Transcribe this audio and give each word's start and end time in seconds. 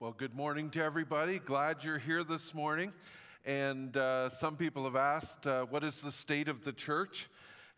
Well, 0.00 0.14
good 0.16 0.36
morning 0.36 0.70
to 0.70 0.84
everybody. 0.84 1.40
Glad 1.40 1.82
you're 1.82 1.98
here 1.98 2.22
this 2.22 2.54
morning. 2.54 2.92
And 3.44 3.96
uh, 3.96 4.28
some 4.28 4.56
people 4.56 4.84
have 4.84 4.94
asked, 4.94 5.44
uh, 5.48 5.64
what 5.64 5.82
is 5.82 6.00
the 6.00 6.12
state 6.12 6.46
of 6.46 6.62
the 6.62 6.72
church? 6.72 7.28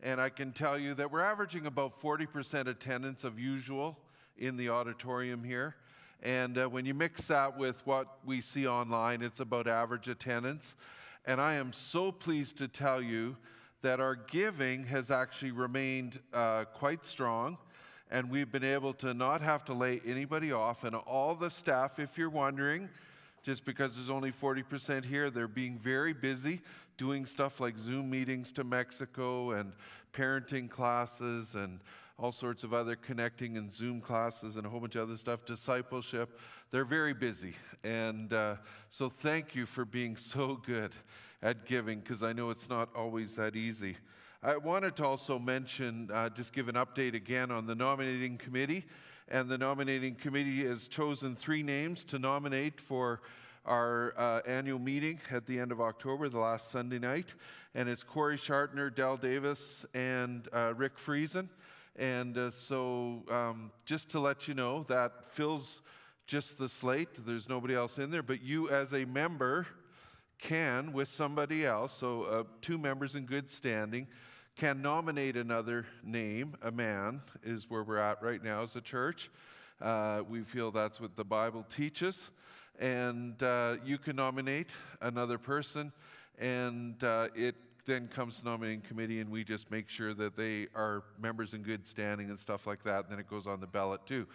And 0.03 0.21
I 0.21 0.29
can 0.29 0.53
tell 0.53 0.79
you 0.79 0.93
that 0.97 1.11
we're 1.11 1.23
averaging 1.23 1.65
about 1.65 1.99
40% 1.99 2.67
attendance 2.67 3.25
of 3.25 3.39
usual 3.39 3.97
in 4.37 4.59
the 4.59 4.69
auditorium 4.69 5.43
here. 5.43 5.77
And 6.23 6.59
uh, 6.59 6.67
when 6.69 6.85
you 6.85 6.93
mix 6.93 7.27
that 7.29 7.57
with 7.57 7.81
what 7.87 8.19
we 8.27 8.43
see 8.43 8.69
online, 8.69 9.23
it's 9.23 9.41
about 9.41 9.67
average 9.67 10.07
attendance. 10.07 10.77
And 11.25 11.41
I 11.41 11.55
am 11.55 11.73
so 11.73 12.13
pleased 12.13 12.59
to 12.59 12.69
tell 12.69 13.01
you 13.01 13.39
that 13.81 13.99
our 13.99 14.15
giving 14.15 14.85
has 14.85 15.11
actually 15.11 15.53
remained 15.53 16.21
uh, 16.35 16.67
quite 16.75 17.07
strong 17.07 17.57
and 18.11 18.31
we've 18.31 18.51
been 18.51 18.65
able 18.65 18.93
to 18.95 19.15
not 19.15 19.41
have 19.41 19.65
to 19.67 19.75
lay 19.75 20.01
anybody 20.05 20.53
off. 20.53 20.85
And 20.85 20.95
all 20.97 21.35
the 21.35 21.51
staff, 21.51 21.99
if 21.99 22.19
you're 22.19 22.31
wondering, 22.31 22.89
just 23.43 23.65
because 23.65 23.95
there's 23.95 24.11
only 24.11 24.33
40% 24.33 25.05
here, 25.05 25.31
they're 25.31 25.49
being 25.49 25.79
very 25.79 26.13
busy 26.13 26.61
doing 26.99 27.25
stuff 27.25 27.61
like 27.61 27.79
Zoom 27.79 28.11
meetings 28.11 28.53
to 28.53 28.63
Mexico 28.63 29.53
and 29.53 29.73
parenting 30.13 30.69
classes 30.69 31.55
and 31.55 31.81
all 32.19 32.33
sorts 32.33 32.65
of 32.65 32.75
other 32.75 32.95
connecting 32.95 33.57
and 33.57 33.73
Zoom 33.73 34.03
classes 34.03 34.57
and 34.57 34.67
a 34.67 34.69
whole 34.69 34.81
bunch 34.81 34.97
of 34.97 35.09
other 35.09 35.17
stuff, 35.17 35.47
discipleship. 35.47 36.39
They're 36.71 36.85
very 36.85 37.15
busy. 37.15 37.55
And 37.83 38.33
uh, 38.35 38.57
so 38.91 39.09
thank 39.09 39.55
you 39.55 39.65
for 39.65 39.87
being 39.87 40.17
so 40.17 40.57
good 40.57 40.93
at 41.43 41.65
giving 41.65 42.01
because 42.01 42.23
I 42.23 42.35
know 42.35 42.51
it's 42.51 42.69
not 42.69 42.91
always 42.95 43.37
that 43.37 43.57
easy. 43.57 43.97
I 44.43 44.57
wanted 44.57 44.97
to 44.97 45.05
also 45.05 45.39
mention, 45.39 46.09
uh, 46.11 46.31
just 46.31 46.55
give 46.55 46.71
an 46.71 46.75
update 46.77 47.13
again 47.13 47.51
on 47.51 47.67
the 47.67 47.75
nominating 47.75 48.39
committee. 48.39 48.87
And 49.29 49.51
the 49.51 49.59
nominating 49.59 50.15
committee 50.15 50.65
has 50.65 50.89
chosen 50.89 51.37
three 51.37 51.63
names 51.63 52.05
to 52.07 52.19
nominate 52.19 52.81
for 52.81 53.21
our 53.67 54.15
uh, 54.17 54.41
annual 54.47 54.79
meeting 54.79 55.21
at 55.31 55.45
the 55.45 55.59
end 55.59 55.73
of 55.73 55.83
October, 55.83 56.31
the 56.31 56.39
last 56.39 56.71
Sunday 56.71 56.99
night. 56.99 57.35
And 57.75 57.87
it's 57.87 58.03
Corey 58.03 58.39
Shartner, 58.39 58.89
Dell 58.89 59.19
Davis, 59.19 59.85
and 59.93 60.49
uh, 60.55 60.73
Rick 60.75 60.97
Friesen. 60.97 61.51
And 61.97 62.39
uh, 62.39 62.51
so, 62.51 63.23
um, 63.31 63.71
just 63.85 64.09
to 64.13 64.21
let 64.21 64.49
you 64.49 64.55
know, 64.55 64.87
that 64.89 65.23
fills 65.27 65.83
just 66.27 66.57
the 66.57 66.69
slate. 66.71 67.27
There's 67.27 67.47
nobody 67.47 67.75
else 67.75 67.99
in 67.99 68.11
there, 68.11 68.23
but 68.23 68.43
you, 68.43 68.71
as 68.71 68.95
a 68.95 69.05
member, 69.05 69.67
can, 70.41 70.93
with 70.93 71.09
somebody 71.09 71.67
else, 71.67 71.93
so 71.93 72.23
uh, 72.23 72.45
two 72.61 72.79
members 72.79 73.15
in 73.15 73.27
good 73.27 73.51
standing, 73.51 74.07
can 74.57 74.83
nominate 74.83 75.37
another 75.37 75.87
name, 76.03 76.55
a 76.63 76.71
man, 76.71 77.23
is 77.43 77.71
where 77.71 77.83
we're 77.83 77.99
at 77.99 78.23
right 78.23 78.43
now 78.43 78.63
as 78.63 78.77
a 78.77 78.81
church. 78.81 79.31
Uh, 79.81 80.23
we 80.29 80.43
feel 80.43 80.71
that's 80.71 81.01
what 81.01 81.17
the 81.17 81.25
Bible 81.25 81.65
teaches. 81.75 82.31
And 82.79 83.43
uh, 83.43 83.77
you 83.85 83.99
can 83.99 84.17
nominate 84.17 84.69
another 85.01 85.39
person, 85.39 85.93
and 86.39 87.03
uh, 87.05 87.29
it 87.35 87.55
then 87.87 88.09
comes 88.09 88.41
to 88.41 88.45
nominating 88.45 88.81
committee, 88.81 89.21
and 89.21 89.31
we 89.31 89.45
just 89.45 89.71
make 89.71 89.89
sure 89.89 90.15
that 90.15 90.37
they 90.37 90.69
are 90.75 91.03
members 91.19 91.55
in 91.55 91.63
good 91.63 91.87
standing 91.87 92.29
and 92.29 92.39
stuff 92.39 92.67
like 92.67 92.83
that. 92.85 93.05
And 93.05 93.13
then 93.13 93.19
it 93.19 93.29
goes 93.29 93.47
on 93.47 93.61
the 93.61 93.67
ballot 93.67 94.07
too. 94.07 94.27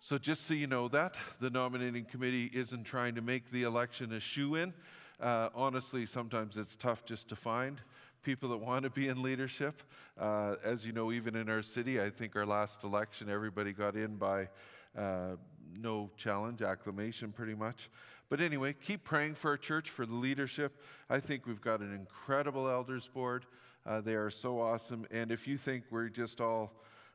So 0.00 0.16
just 0.16 0.46
so 0.46 0.54
you 0.54 0.66
know 0.66 0.88
that, 0.88 1.14
the 1.40 1.50
nominating 1.50 2.04
committee 2.04 2.50
isn't 2.52 2.84
trying 2.84 3.14
to 3.16 3.22
make 3.22 3.50
the 3.50 3.64
election 3.64 4.12
a 4.12 4.20
shoo 4.20 4.54
in. 4.54 4.72
Uh, 5.20 5.50
honestly, 5.54 6.06
sometimes 6.06 6.56
it's 6.56 6.76
tough 6.76 7.04
just 7.04 7.28
to 7.28 7.36
find 7.36 7.80
people 8.22 8.48
that 8.48 8.56
want 8.56 8.84
to 8.84 8.90
be 8.90 9.08
in 9.08 9.22
leadership. 9.22 9.82
Uh, 10.18 10.54
as 10.64 10.86
you 10.86 10.92
know, 10.92 11.12
even 11.12 11.36
in 11.36 11.50
our 11.50 11.60
city, 11.60 12.00
I 12.00 12.08
think 12.08 12.36
our 12.36 12.46
last 12.46 12.84
election, 12.84 13.28
everybody 13.28 13.72
got 13.72 13.96
in 13.96 14.16
by 14.16 14.48
uh, 14.96 15.36
no 15.78 16.10
challenge, 16.16 16.62
acclamation 16.62 17.32
pretty 17.32 17.54
much. 17.54 17.90
But 18.30 18.40
anyway, 18.40 18.72
keep 18.72 19.04
praying 19.04 19.34
for 19.34 19.50
our 19.50 19.56
church, 19.58 19.90
for 19.90 20.06
the 20.06 20.14
leadership. 20.14 20.80
I 21.10 21.20
think 21.20 21.46
we've 21.46 21.60
got 21.60 21.80
an 21.80 21.92
incredible 21.94 22.68
elders 22.68 23.06
board. 23.06 23.44
Uh, 23.84 24.00
they 24.00 24.14
are 24.14 24.30
so 24.30 24.60
awesome. 24.60 25.06
And 25.10 25.30
if 25.30 25.46
you 25.46 25.58
think 25.58 25.84
we're 25.90 26.08
just 26.08 26.40
all 26.40 26.72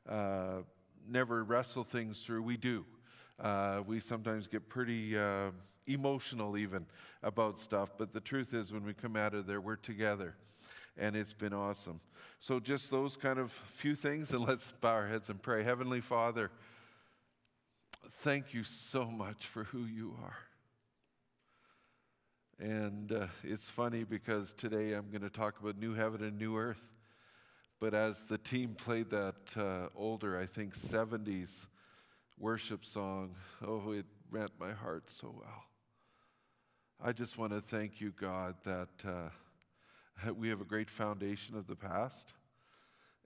uh, 0.07 0.57
never 1.09 1.43
wrestle 1.43 1.83
things 1.83 2.19
through, 2.19 2.43
we 2.43 2.57
do. 2.57 2.85
Uh, 3.39 3.81
we 3.85 3.99
sometimes 3.99 4.47
get 4.47 4.69
pretty 4.69 5.17
uh, 5.17 5.51
emotional 5.87 6.57
even 6.57 6.85
about 7.21 7.59
stuff, 7.59 7.91
but 7.97 8.13
the 8.13 8.21
truth 8.21 8.53
is, 8.53 8.71
when 8.71 8.85
we 8.85 8.93
come 8.93 9.15
out 9.15 9.33
of 9.33 9.45
there, 9.45 9.59
we're 9.59 9.75
together 9.75 10.35
and 10.97 11.15
it's 11.15 11.33
been 11.33 11.53
awesome. 11.53 11.99
So, 12.39 12.59
just 12.59 12.91
those 12.91 13.15
kind 13.17 13.39
of 13.39 13.51
few 13.51 13.95
things, 13.95 14.31
and 14.31 14.41
let's 14.47 14.71
bow 14.71 14.89
our 14.89 15.07
heads 15.07 15.29
and 15.29 15.41
pray. 15.41 15.63
Heavenly 15.63 16.01
Father, 16.01 16.51
thank 18.21 18.53
you 18.53 18.63
so 18.63 19.05
much 19.05 19.45
for 19.45 19.65
who 19.65 19.85
you 19.85 20.15
are. 20.23 20.37
And 22.57 23.11
uh, 23.11 23.27
it's 23.43 23.69
funny 23.69 24.05
because 24.05 24.53
today 24.53 24.93
I'm 24.93 25.09
going 25.09 25.23
to 25.23 25.29
talk 25.29 25.59
about 25.59 25.77
new 25.77 25.93
heaven 25.93 26.23
and 26.23 26.39
new 26.39 26.57
earth. 26.57 26.81
But 27.81 27.93
as 27.93 28.23
the 28.23 28.37
team 28.37 28.75
played 28.75 29.09
that 29.09 29.35
uh, 29.57 29.89
older, 29.93 30.39
I 30.39 30.45
think 30.45 30.73
70s 30.73 31.65
worship 32.37 32.85
song, 32.85 33.35
oh, 33.65 33.91
it 33.91 34.05
rent 34.29 34.51
my 34.59 34.73
heart 34.73 35.09
so 35.09 35.33
well. 35.37 35.63
I 37.03 37.11
just 37.11 37.37
want 37.37 37.51
to 37.51 37.61
thank 37.61 37.99
you, 38.01 38.13
God, 38.19 38.55
that. 38.63 38.89
Uh, 39.05 39.29
we 40.37 40.49
have 40.49 40.61
a 40.61 40.65
great 40.65 40.89
foundation 40.89 41.55
of 41.55 41.67
the 41.67 41.75
past, 41.75 42.33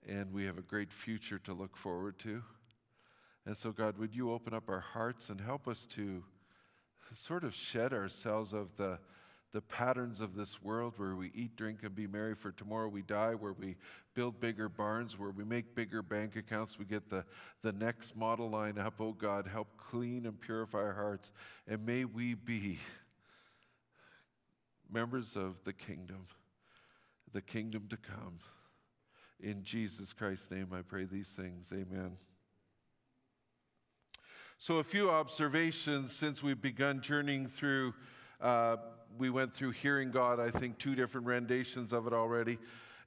and 0.08 0.32
we 0.32 0.44
have 0.44 0.58
a 0.58 0.62
great 0.62 0.92
future 0.92 1.38
to 1.40 1.52
look 1.52 1.76
forward 1.76 2.18
to. 2.20 2.42
And 3.46 3.56
so, 3.56 3.72
God, 3.72 3.98
would 3.98 4.14
you 4.14 4.32
open 4.32 4.54
up 4.54 4.68
our 4.68 4.80
hearts 4.80 5.30
and 5.30 5.40
help 5.40 5.66
us 5.66 5.86
to 5.86 6.22
sort 7.12 7.44
of 7.44 7.54
shed 7.54 7.92
ourselves 7.92 8.52
of 8.52 8.76
the, 8.76 8.98
the 9.52 9.60
patterns 9.60 10.20
of 10.20 10.36
this 10.36 10.62
world 10.62 10.94
where 10.96 11.16
we 11.16 11.32
eat, 11.34 11.56
drink, 11.56 11.80
and 11.82 11.94
be 11.94 12.06
merry, 12.06 12.34
for 12.34 12.52
tomorrow 12.52 12.88
we 12.88 13.02
die, 13.02 13.34
where 13.34 13.52
we 13.52 13.76
build 14.14 14.40
bigger 14.40 14.68
barns, 14.68 15.18
where 15.18 15.30
we 15.30 15.44
make 15.44 15.74
bigger 15.74 16.02
bank 16.02 16.36
accounts, 16.36 16.78
we 16.78 16.84
get 16.84 17.10
the, 17.10 17.24
the 17.62 17.72
next 17.72 18.16
model 18.16 18.48
line 18.48 18.78
up. 18.78 18.94
Oh, 19.00 19.12
God, 19.12 19.46
help 19.46 19.76
clean 19.76 20.26
and 20.26 20.40
purify 20.40 20.78
our 20.78 20.94
hearts. 20.94 21.32
And 21.66 21.84
may 21.84 22.04
we 22.04 22.34
be 22.34 22.78
members 24.90 25.36
of 25.36 25.64
the 25.64 25.72
kingdom 25.72 26.26
the 27.32 27.40
kingdom 27.40 27.86
to 27.88 27.96
come. 27.96 28.38
In 29.40 29.62
Jesus 29.62 30.12
Christ's 30.12 30.50
name, 30.50 30.68
I 30.72 30.82
pray 30.82 31.04
these 31.04 31.30
things. 31.30 31.72
Amen. 31.72 32.16
So, 34.58 34.78
a 34.78 34.84
few 34.84 35.10
observations 35.10 36.12
since 36.12 36.42
we've 36.42 36.60
begun 36.60 37.00
journeying 37.00 37.46
through. 37.46 37.94
Uh, 38.40 38.76
we 39.18 39.30
went 39.30 39.54
through 39.54 39.70
Hearing 39.72 40.10
God, 40.10 40.40
I 40.40 40.50
think, 40.50 40.78
two 40.78 40.94
different 40.94 41.26
renditions 41.26 41.92
of 41.92 42.06
it 42.06 42.12
already. 42.12 42.58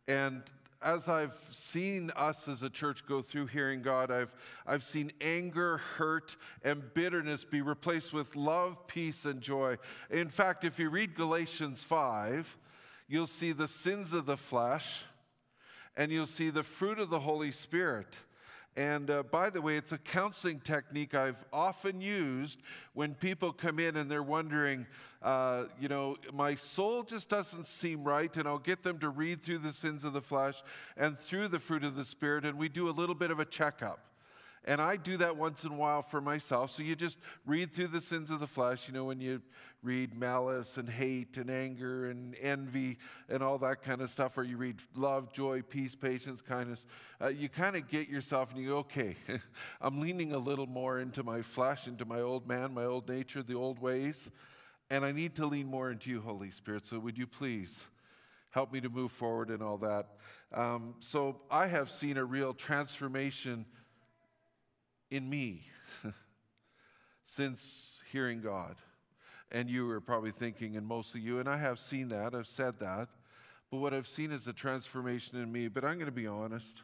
And 0.07 0.43
as 0.83 1.07
I've 1.07 1.37
seen 1.51 2.11
us 2.15 2.47
as 2.47 2.61
a 2.61 2.69
church 2.69 3.05
go 3.05 3.21
through 3.21 3.47
hearing 3.47 3.81
God, 3.81 4.11
I've, 4.11 4.33
I've 4.67 4.83
seen 4.83 5.11
anger, 5.21 5.77
hurt, 5.77 6.35
and 6.63 6.93
bitterness 6.93 7.43
be 7.45 7.61
replaced 7.61 8.13
with 8.13 8.35
love, 8.35 8.85
peace, 8.87 9.25
and 9.25 9.41
joy. 9.41 9.77
In 10.09 10.27
fact, 10.27 10.63
if 10.63 10.79
you 10.79 10.89
read 10.89 11.15
Galatians 11.15 11.81
5, 11.83 12.57
you'll 13.07 13.27
see 13.27 13.53
the 13.53 13.67
sins 13.67 14.13
of 14.13 14.25
the 14.25 14.37
flesh, 14.37 15.05
and 15.95 16.11
you'll 16.11 16.25
see 16.25 16.49
the 16.49 16.63
fruit 16.63 16.99
of 16.99 17.09
the 17.09 17.19
Holy 17.19 17.51
Spirit. 17.51 18.19
And 18.75 19.11
uh, 19.11 19.23
by 19.23 19.51
the 19.51 19.61
way, 19.61 19.77
it's 19.77 19.91
a 19.91 19.99
counseling 19.99 20.59
technique 20.59 21.13
I've 21.13 21.45
often 21.53 22.01
used 22.01 22.59
when 22.93 23.13
people 23.13 23.53
come 23.53 23.77
in 23.77 23.97
and 23.97 24.09
they're 24.09 24.23
wondering, 24.23 24.87
uh, 25.21 25.65
you 25.79 25.87
know, 25.87 26.17
my 26.33 26.55
soul 26.55 27.03
just 27.03 27.29
doesn't 27.29 27.67
seem 27.67 28.03
right. 28.03 28.35
And 28.35 28.47
I'll 28.47 28.57
get 28.57 28.81
them 28.81 28.97
to 28.99 29.09
read 29.09 29.43
through 29.43 29.59
the 29.59 29.73
sins 29.73 30.03
of 30.03 30.13
the 30.13 30.21
flesh 30.21 30.63
and 30.97 31.17
through 31.17 31.49
the 31.49 31.59
fruit 31.59 31.83
of 31.83 31.95
the 31.95 32.05
Spirit, 32.05 32.45
and 32.45 32.57
we 32.57 32.67
do 32.67 32.89
a 32.89 32.91
little 32.91 33.15
bit 33.15 33.29
of 33.29 33.39
a 33.39 33.45
checkup. 33.45 33.99
And 34.65 34.81
I 34.81 34.95
do 34.95 35.17
that 35.17 35.35
once 35.35 35.65
in 35.65 35.73
a 35.73 35.75
while 35.75 36.01
for 36.01 36.21
myself. 36.21 36.71
So 36.71 36.83
you 36.83 36.95
just 36.95 37.19
read 37.45 37.73
through 37.73 37.87
the 37.87 37.99
sins 37.99 38.31
of 38.31 38.39
the 38.39 38.47
flesh. 38.47 38.87
You 38.87 38.93
know, 38.93 39.03
when 39.03 39.19
you 39.19 39.41
read 39.81 40.17
malice 40.17 40.77
and 40.77 40.87
hate 40.89 41.35
and 41.35 41.49
anger 41.49 42.09
and 42.09 42.35
envy 42.41 42.97
and 43.27 43.43
all 43.43 43.57
that 43.57 43.81
kind 43.81 44.01
of 44.01 44.09
stuff, 44.09 44.37
or 44.37 44.43
you 44.43 44.55
read 44.55 44.77
love, 44.95 45.33
joy, 45.33 45.61
peace, 45.61 45.95
patience, 45.95 46.41
kindness, 46.41 46.85
uh, 47.21 47.27
you 47.27 47.49
kind 47.49 47.75
of 47.75 47.89
get 47.89 48.07
yourself 48.07 48.51
and 48.51 48.61
you 48.61 48.69
go, 48.69 48.77
okay, 48.77 49.17
I'm 49.81 49.99
leaning 49.99 50.31
a 50.31 50.39
little 50.39 50.67
more 50.67 50.99
into 50.99 51.23
my 51.23 51.41
flesh, 51.41 51.87
into 51.87 52.05
my 52.05 52.21
old 52.21 52.47
man, 52.47 52.73
my 52.73 52.85
old 52.85 53.09
nature, 53.09 53.43
the 53.43 53.55
old 53.55 53.79
ways. 53.79 54.31
And 54.89 55.03
I 55.03 55.11
need 55.11 55.35
to 55.35 55.45
lean 55.45 55.67
more 55.67 55.91
into 55.91 56.09
you, 56.09 56.21
Holy 56.21 56.51
Spirit. 56.51 56.85
So 56.85 56.99
would 56.99 57.17
you 57.17 57.27
please? 57.27 57.85
help 58.53 58.71
me 58.71 58.79
to 58.79 58.89
move 58.89 59.11
forward 59.11 59.49
and 59.49 59.63
all 59.63 59.77
that. 59.79 60.09
Um, 60.53 60.93
so 60.99 61.41
I 61.49 61.65
have 61.65 61.89
seen 61.89 62.17
a 62.17 62.23
real 62.23 62.53
transformation 62.53 63.65
in 65.13 65.29
me 65.29 65.67
since 67.23 68.01
hearing 68.11 68.41
God. 68.41 68.75
And 69.51 69.69
you 69.69 69.87
are 69.91 70.01
probably 70.01 70.31
thinking, 70.31 70.75
and 70.75 70.87
most 70.87 71.13
of 71.13 71.21
you, 71.21 71.39
and 71.39 71.47
I 71.47 71.57
have 71.57 71.79
seen 71.79 72.09
that, 72.09 72.33
I've 72.33 72.47
said 72.47 72.79
that, 72.79 73.09
but 73.69 73.77
what 73.77 73.93
I've 73.93 74.07
seen 74.07 74.31
is 74.31 74.47
a 74.47 74.53
transformation 74.53 75.37
in 75.37 75.51
me. 75.51 75.67
But 75.67 75.85
I'm 75.85 75.95
going 75.95 76.07
to 76.07 76.11
be 76.11 76.25
honest, 76.25 76.81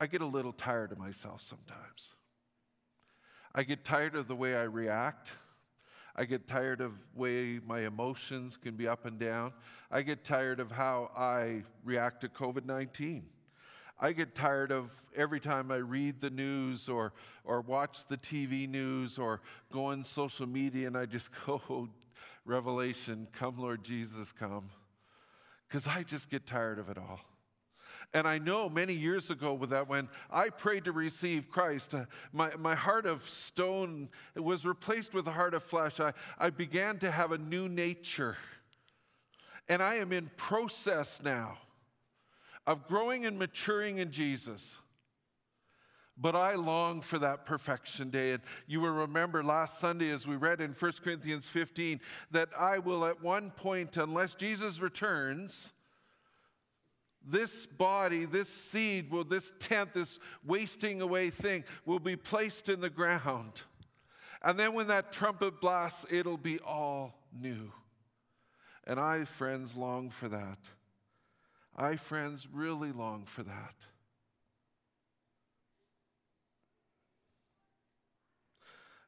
I 0.00 0.06
get 0.06 0.22
a 0.22 0.26
little 0.26 0.52
tired 0.52 0.92
of 0.92 0.98
myself 0.98 1.42
sometimes. 1.42 2.14
I 3.54 3.62
get 3.62 3.84
tired 3.84 4.14
of 4.14 4.28
the 4.28 4.36
way 4.36 4.56
I 4.56 4.62
react. 4.62 5.32
I 6.14 6.24
get 6.24 6.46
tired 6.46 6.80
of 6.80 6.92
way 7.14 7.60
my 7.66 7.80
emotions 7.80 8.56
can 8.56 8.76
be 8.76 8.88
up 8.88 9.04
and 9.04 9.18
down. 9.18 9.52
I 9.90 10.00
get 10.00 10.24
tired 10.24 10.60
of 10.60 10.70
how 10.70 11.10
I 11.14 11.64
react 11.84 12.22
to 12.22 12.28
COVID 12.28 12.64
19. 12.64 13.26
I 13.98 14.12
get 14.12 14.34
tired 14.34 14.72
of 14.72 14.90
every 15.14 15.40
time 15.40 15.70
I 15.70 15.76
read 15.76 16.20
the 16.20 16.28
news 16.28 16.88
or, 16.88 17.14
or 17.44 17.62
watch 17.62 18.06
the 18.06 18.18
TV 18.18 18.68
news 18.68 19.18
or 19.18 19.40
go 19.72 19.86
on 19.86 20.04
social 20.04 20.46
media 20.46 20.86
and 20.86 20.98
I 20.98 21.06
just 21.06 21.30
go, 21.46 21.62
oh, 21.70 21.88
Revelation, 22.44 23.26
come, 23.32 23.58
Lord 23.58 23.82
Jesus, 23.82 24.32
come. 24.32 24.70
Because 25.66 25.86
I 25.86 26.02
just 26.02 26.30
get 26.30 26.46
tired 26.46 26.78
of 26.78 26.90
it 26.90 26.98
all. 26.98 27.20
And 28.14 28.28
I 28.28 28.38
know 28.38 28.68
many 28.68 28.92
years 28.92 29.30
ago 29.30 29.52
with 29.54 29.70
that, 29.70 29.88
when 29.88 30.08
I 30.30 30.50
prayed 30.50 30.84
to 30.84 30.92
receive 30.92 31.48
Christ, 31.48 31.94
uh, 31.94 32.04
my, 32.32 32.54
my 32.56 32.74
heart 32.74 33.04
of 33.04 33.28
stone 33.28 34.10
was 34.36 34.64
replaced 34.64 35.12
with 35.12 35.26
a 35.26 35.32
heart 35.32 35.54
of 35.54 35.64
flesh. 35.64 35.98
I, 35.98 36.12
I 36.38 36.50
began 36.50 36.98
to 36.98 37.10
have 37.10 37.32
a 37.32 37.38
new 37.38 37.68
nature. 37.68 38.36
And 39.68 39.82
I 39.82 39.96
am 39.96 40.12
in 40.12 40.30
process 40.36 41.20
now 41.22 41.58
of 42.66 42.86
growing 42.86 43.26
and 43.26 43.38
maturing 43.38 43.98
in 43.98 44.10
Jesus. 44.10 44.76
But 46.18 46.34
I 46.34 46.54
long 46.54 47.02
for 47.02 47.18
that 47.18 47.44
perfection 47.44 48.10
day. 48.10 48.32
And 48.32 48.42
you 48.66 48.80
will 48.80 48.90
remember 48.90 49.42
last 49.42 49.78
Sunday, 49.78 50.10
as 50.10 50.26
we 50.26 50.36
read 50.36 50.60
in 50.60 50.72
1 50.72 50.92
Corinthians 51.04 51.46
15, 51.46 52.00
that 52.30 52.48
I 52.58 52.78
will 52.78 53.04
at 53.04 53.22
one 53.22 53.50
point, 53.50 53.98
unless 53.98 54.34
Jesus 54.34 54.80
returns, 54.80 55.74
this 57.22 57.66
body, 57.66 58.24
this 58.24 58.48
seed, 58.48 59.10
will 59.10 59.24
this 59.24 59.52
tent, 59.58 59.92
this 59.92 60.18
wasting 60.44 61.02
away 61.02 61.28
thing, 61.28 61.64
will 61.84 61.98
be 61.98 62.16
placed 62.16 62.68
in 62.68 62.80
the 62.80 62.90
ground. 62.90 63.62
And 64.42 64.58
then 64.58 64.72
when 64.72 64.86
that 64.86 65.12
trumpet 65.12 65.60
blasts, 65.60 66.06
it'll 66.10 66.36
be 66.38 66.60
all 66.60 67.14
new. 67.38 67.72
And 68.86 69.00
I, 69.00 69.24
friends, 69.24 69.76
long 69.76 70.08
for 70.08 70.28
that. 70.28 70.58
I, 71.78 71.96
friends, 71.96 72.48
really 72.50 72.90
long 72.90 73.26
for 73.26 73.42
that. 73.42 73.74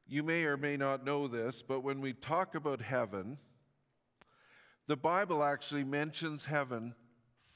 You 0.06 0.22
may 0.22 0.44
or 0.44 0.58
may 0.58 0.76
not 0.76 1.04
know 1.04 1.28
this, 1.28 1.62
but 1.62 1.80
when 1.80 2.00
we 2.02 2.12
talk 2.12 2.54
about 2.54 2.82
heaven, 2.82 3.38
the 4.86 4.96
Bible 4.96 5.42
actually 5.42 5.84
mentions 5.84 6.44
heaven 6.44 6.94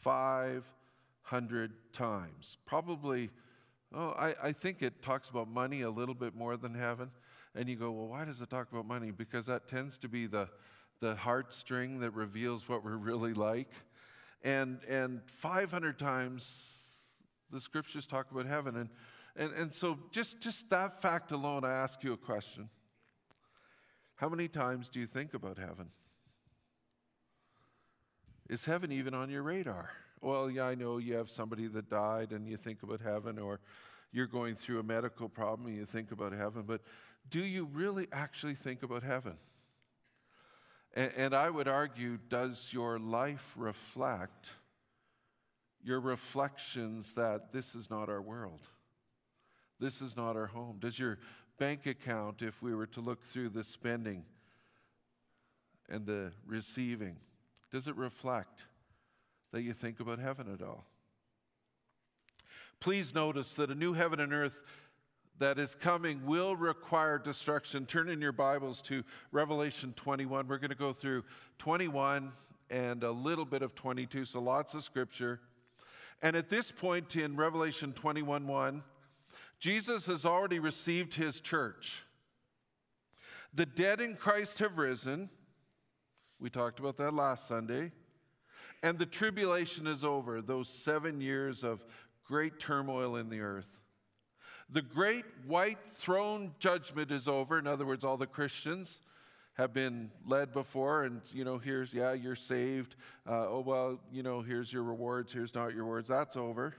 500 0.01 1.73
times. 1.93 2.57
Probably, 2.65 3.31
oh, 3.95 4.11
I, 4.11 4.35
I 4.43 4.53
think 4.53 4.83
it 4.83 5.03
talks 5.03 5.29
about 5.29 5.49
money 5.49 5.83
a 5.83 5.91
little 5.91 6.15
bit 6.15 6.35
more 6.35 6.57
than 6.57 6.75
heaven. 6.75 7.11
And 7.55 7.69
you 7.69 7.77
go, 7.77 7.91
well, 7.91 8.09
why 8.09 8.25
does 8.25 8.41
it 8.41 8.49
talk 8.49 8.73
about 8.73 8.87
money? 8.87 9.11
Because 9.11 9.45
that 9.47 9.69
tends 9.69 9.99
to 9.99 10.09
be 10.09 10.27
the, 10.27 10.49
the 11.01 11.15
heartstring 11.15 12.01
that 12.01 12.13
reveals 12.13 12.67
what 12.67 12.83
we're 12.83 12.97
really 12.97 13.35
like. 13.35 13.71
And, 14.43 14.81
and 14.89 15.21
500 15.27 15.99
times 15.99 16.99
the 17.51 17.61
scriptures 17.61 18.07
talk 18.07 18.31
about 18.31 18.47
heaven. 18.47 18.77
And 18.77 18.89
and, 19.37 19.53
and 19.55 19.73
so, 19.73 19.99
just, 20.11 20.41
just 20.41 20.69
that 20.71 21.01
fact 21.01 21.33
alone, 21.33 21.65
I 21.65 21.73
ask 21.73 22.03
you 22.05 22.13
a 22.13 22.19
question. 22.19 22.69
How 24.17 24.29
many 24.29 24.47
times 24.47 24.89
do 24.89 25.01
you 25.01 25.07
think 25.07 25.35
about 25.35 25.59
heaven? 25.59 25.89
Is 28.49 28.65
heaven 28.67 28.93
even 28.93 29.15
on 29.15 29.31
your 29.31 29.43
radar? 29.43 29.91
Well, 30.21 30.51
yeah, 30.51 30.67
I 30.67 30.75
know 30.75 30.99
you 30.99 31.15
have 31.15 31.31
somebody 31.31 31.67
that 31.69 31.89
died 31.89 32.33
and 32.33 32.47
you 32.47 32.57
think 32.57 32.83
about 32.83 33.01
heaven, 33.01 33.39
or 33.39 33.61
you're 34.13 34.27
going 34.27 34.55
through 34.55 34.81
a 34.81 34.83
medical 34.83 35.29
problem 35.29 35.69
and 35.69 35.77
you 35.77 35.87
think 35.87 36.13
about 36.13 36.33
heaven, 36.33 36.65
but 36.67 36.83
do 37.31 37.43
you 37.43 37.69
really 37.73 38.09
actually 38.13 38.55
think 38.55 38.83
about 38.83 39.03
heaven? 39.03 39.37
And, 40.95 41.13
and 41.17 41.35
I 41.35 41.51
would 41.51 41.69
argue, 41.69 42.19
does 42.29 42.71
your 42.73 42.99
life 42.99 43.55
reflect 43.57 44.51
your 45.83 46.01
reflections 46.01 47.13
that 47.15 47.53
this 47.53 47.75
is 47.75 47.91
not 47.91 48.09
our 48.09 48.23
world? 48.23 48.69
This 49.81 50.01
is 50.01 50.17
not 50.17 50.37
our 50.37 50.47
home. 50.47 50.79
Does 50.79 50.99
your 50.99 51.19
bank 51.59 51.87
account, 51.87 52.43
if 52.43 52.63
we 52.63 52.75
were 52.75 52.87
to 52.89 53.01
look 53.01 53.25
through 53.25 53.49
the 53.49 53.65
spending 53.65 54.25
and 55.89 56.07
the 56.07 56.33
receiving, 56.47 57.17
does 57.71 57.89
it 57.89 57.97
reflect 57.97 58.63
that 59.53 59.63
you 59.63 59.73
think 59.73 60.01
about 60.01 60.19
heaven 60.19 60.53
at 60.53 60.65
all? 60.65 60.85
Please 62.81 63.15
notice 63.15 63.55
that 63.55 63.71
a 63.71 63.75
new 63.75 63.93
heaven 63.93 64.21
and 64.21 64.33
earth 64.33 64.61
that 65.43 65.59
is 65.59 65.75
coming 65.75 66.25
will 66.25 66.55
require 66.55 67.19
destruction. 67.19 67.85
Turn 67.85 68.09
in 68.09 68.21
your 68.21 68.31
Bibles 68.31 68.81
to 68.83 69.03
Revelation 69.33 69.93
21. 69.97 70.47
We're 70.47 70.59
going 70.59 70.71
to 70.71 70.77
go 70.77 70.93
through 70.93 71.25
21 71.59 72.31
and 72.71 73.03
a 73.03 73.11
little 73.11 73.45
bit 73.45 73.63
of 73.63 73.75
22, 73.75 74.25
so 74.25 74.41
lots 74.41 74.75
of 74.75 74.85
scripture. 74.85 75.41
And 76.23 76.37
at 76.37 76.49
this 76.49 76.71
point 76.71 77.17
in 77.17 77.35
Revelation 77.35 77.93
21 77.93 78.47
1, 78.47 78.85
Jesus 79.59 80.07
has 80.07 80.25
already 80.25 80.61
received 80.61 81.15
his 81.15 81.41
church. 81.41 82.05
The 83.53 83.67
dead 83.67 84.01
in 84.01 84.15
Christ 84.15 84.61
have 84.61 84.79
risen. 84.79 85.29
We 86.39 86.51
talked 86.51 86.79
about 86.79 86.99
that 86.99 87.15
last 87.15 87.49
Sunday. 87.49 87.91
And 88.81 88.97
the 88.97 89.07
tribulation 89.07 89.89
is 89.89 90.05
over, 90.05 90.41
those 90.41 90.69
seven 90.69 91.21
years 91.21 91.65
of 91.65 91.85
great 92.25 92.61
turmoil 92.61 93.17
in 93.17 93.29
the 93.29 93.41
earth. 93.41 93.82
The 94.73 94.83
great 94.83 95.27
white 95.47 95.79
throne 95.93 96.55
judgment 96.59 97.11
is 97.11 97.29
over. 97.29 97.59
In 97.59 97.67
other 97.67 97.85
words, 97.85 98.05
all 98.05 98.17
the 98.17 98.27
Christians 98.27 99.01
have 99.55 99.75
been 99.75 100.11
led 100.27 100.55
before, 100.55 101.03
and 101.03 101.21
you 101.35 101.45
know, 101.45 101.59
here's, 101.59 101.93
yeah, 101.93 102.15
you're 102.15 102.35
saved. 102.35 102.97
Uh, 103.29 103.49
oh, 103.49 103.61
well, 103.61 104.01
you 104.11 104.23
know, 104.23 104.41
here's 104.41 104.73
your 104.73 104.83
rewards, 104.83 105.31
here's 105.31 105.55
not 105.55 105.75
your 105.75 105.85
rewards. 105.85 106.09
That's 106.09 106.37
over. 106.39 106.75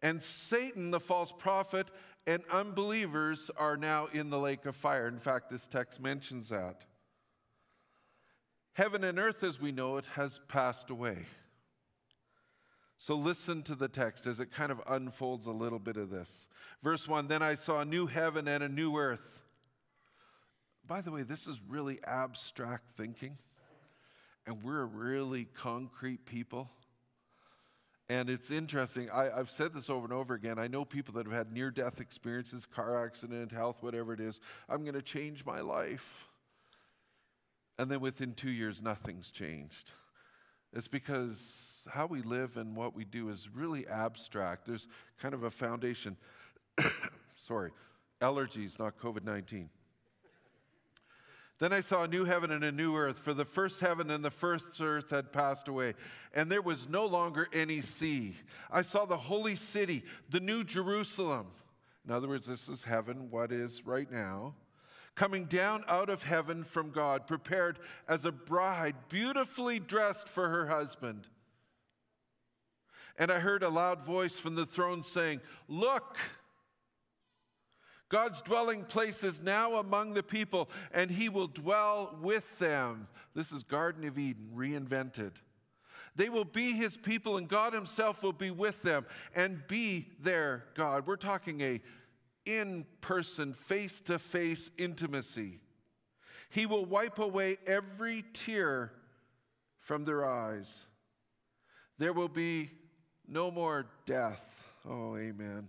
And 0.00 0.22
Satan, 0.22 0.90
the 0.90 1.00
false 1.00 1.34
prophet, 1.36 1.88
and 2.26 2.42
unbelievers 2.50 3.50
are 3.58 3.76
now 3.76 4.08
in 4.14 4.30
the 4.30 4.38
lake 4.38 4.64
of 4.64 4.74
fire. 4.74 5.06
In 5.06 5.18
fact, 5.18 5.50
this 5.50 5.66
text 5.66 6.00
mentions 6.00 6.48
that. 6.48 6.86
Heaven 8.72 9.04
and 9.04 9.18
earth, 9.18 9.44
as 9.44 9.60
we 9.60 9.72
know 9.72 9.98
it, 9.98 10.06
has 10.14 10.40
passed 10.48 10.88
away. 10.88 11.26
So 13.00 13.14
listen 13.14 13.62
to 13.62 13.76
the 13.76 13.86
text 13.86 14.26
as 14.26 14.40
it 14.40 14.52
kind 14.52 14.72
of 14.72 14.82
unfolds 14.88 15.46
a 15.46 15.52
little 15.52 15.78
bit 15.78 15.96
of 15.96 16.10
this. 16.10 16.48
Verse 16.82 17.06
1 17.06 17.28
Then 17.28 17.42
I 17.42 17.54
saw 17.54 17.80
a 17.80 17.84
new 17.84 18.06
heaven 18.06 18.48
and 18.48 18.62
a 18.62 18.68
new 18.68 18.96
earth. 18.96 19.44
By 20.84 21.00
the 21.00 21.12
way, 21.12 21.22
this 21.22 21.46
is 21.46 21.60
really 21.68 22.00
abstract 22.04 22.96
thinking, 22.96 23.36
and 24.46 24.62
we're 24.64 24.84
really 24.84 25.44
concrete 25.44 26.26
people. 26.26 26.70
And 28.08 28.30
it's 28.30 28.50
interesting. 28.50 29.10
I, 29.10 29.28
have 29.36 29.50
said 29.50 29.74
this 29.74 29.90
over 29.90 30.04
and 30.04 30.14
over 30.14 30.34
again. 30.34 30.58
I 30.58 30.66
know 30.66 30.84
people 30.84 31.14
that 31.14 31.26
have 31.26 31.34
had 31.34 31.52
near 31.52 31.70
death 31.70 32.00
experiences, 32.00 32.64
car 32.64 33.04
accident, 33.04 33.52
health, 33.52 33.76
whatever 33.82 34.14
it 34.14 34.20
is. 34.20 34.40
I'm 34.66 34.82
going 34.82 34.94
to 34.94 35.02
change 35.02 35.44
my 35.44 35.60
life. 35.60 36.26
And 37.78 37.90
then 37.90 38.00
within 38.00 38.32
two 38.32 38.50
years, 38.50 38.82
nothing's 38.82 39.30
changed. 39.30 39.92
It's 40.72 40.88
because 40.88 41.86
how 41.90 42.06
we 42.06 42.22
live 42.22 42.56
and 42.56 42.76
what 42.76 42.94
we 42.94 43.04
do 43.04 43.30
is 43.30 43.48
really 43.52 43.86
abstract. 43.86 44.66
There's 44.66 44.86
kind 45.18 45.34
of 45.34 45.44
a 45.44 45.50
foundation. 45.50 46.16
Sorry, 47.36 47.70
allergies, 48.20 48.78
not 48.78 48.98
COVID 48.98 49.24
19. 49.24 49.70
Then 51.58 51.72
I 51.72 51.80
saw 51.80 52.04
a 52.04 52.08
new 52.08 52.24
heaven 52.24 52.52
and 52.52 52.62
a 52.62 52.70
new 52.70 52.96
earth, 52.96 53.18
for 53.18 53.34
the 53.34 53.44
first 53.44 53.80
heaven 53.80 54.12
and 54.12 54.24
the 54.24 54.30
first 54.30 54.80
earth 54.80 55.10
had 55.10 55.32
passed 55.32 55.66
away, 55.66 55.94
and 56.32 56.50
there 56.50 56.62
was 56.62 56.88
no 56.88 57.04
longer 57.04 57.48
any 57.52 57.80
sea. 57.80 58.36
I 58.70 58.82
saw 58.82 59.06
the 59.06 59.16
holy 59.16 59.56
city, 59.56 60.04
the 60.30 60.38
new 60.38 60.62
Jerusalem. 60.62 61.48
In 62.06 62.14
other 62.14 62.28
words, 62.28 62.46
this 62.46 62.68
is 62.68 62.84
heaven, 62.84 63.28
what 63.30 63.50
is 63.50 63.84
right 63.84 64.10
now, 64.10 64.54
coming 65.18 65.46
down 65.46 65.82
out 65.88 66.08
of 66.08 66.22
heaven 66.22 66.62
from 66.62 66.90
God, 66.90 67.26
prepared 67.26 67.80
as 68.06 68.24
a 68.24 68.30
bride, 68.30 68.94
beautifully 69.08 69.80
dressed 69.80 70.28
for 70.28 70.48
her 70.48 70.68
husband. 70.68 71.26
And 73.18 73.32
I 73.32 73.40
heard 73.40 73.64
a 73.64 73.68
loud 73.68 74.06
voice 74.06 74.38
from 74.38 74.54
the 74.54 74.64
throne 74.64 75.02
saying, 75.02 75.40
Look! 75.66 76.18
God's 78.08 78.40
dwelling 78.40 78.84
place 78.84 79.24
is 79.24 79.42
now 79.42 79.74
among 79.78 80.14
the 80.14 80.22
people, 80.22 80.70
and 80.94 81.10
he 81.10 81.28
will 81.28 81.48
dwell 81.48 82.16
with 82.22 82.58
them. 82.60 83.08
This 83.34 83.50
is 83.50 83.64
Garden 83.64 84.06
of 84.06 84.18
Eden 84.18 84.52
reinvented. 84.54 85.32
They 86.14 86.28
will 86.28 86.44
be 86.44 86.72
his 86.72 86.96
people, 86.96 87.36
and 87.36 87.48
God 87.48 87.72
himself 87.72 88.22
will 88.22 88.32
be 88.32 88.52
with 88.52 88.82
them 88.82 89.04
and 89.34 89.66
be 89.66 90.06
their 90.20 90.64
God. 90.74 91.06
We're 91.06 91.16
talking 91.16 91.60
a 91.60 91.82
in 92.48 92.86
person, 93.02 93.52
face 93.52 94.00
to 94.00 94.18
face 94.18 94.70
intimacy. 94.78 95.60
He 96.48 96.64
will 96.64 96.86
wipe 96.86 97.18
away 97.18 97.58
every 97.66 98.24
tear 98.32 98.90
from 99.78 100.06
their 100.06 100.24
eyes. 100.24 100.86
There 101.98 102.14
will 102.14 102.28
be 102.28 102.70
no 103.26 103.50
more 103.50 103.86
death. 104.06 104.66
Oh, 104.88 105.16
amen. 105.16 105.68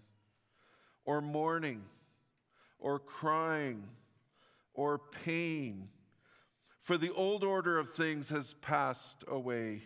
Or 1.03 1.19
mourning 1.19 1.83
or 2.79 2.97
crying 2.97 3.83
or 4.73 4.97
pain, 4.97 5.89
for 6.81 6.97
the 6.97 7.11
old 7.11 7.43
order 7.43 7.77
of 7.77 7.93
things 7.93 8.29
has 8.29 8.53
passed 8.61 9.25
away. 9.27 9.81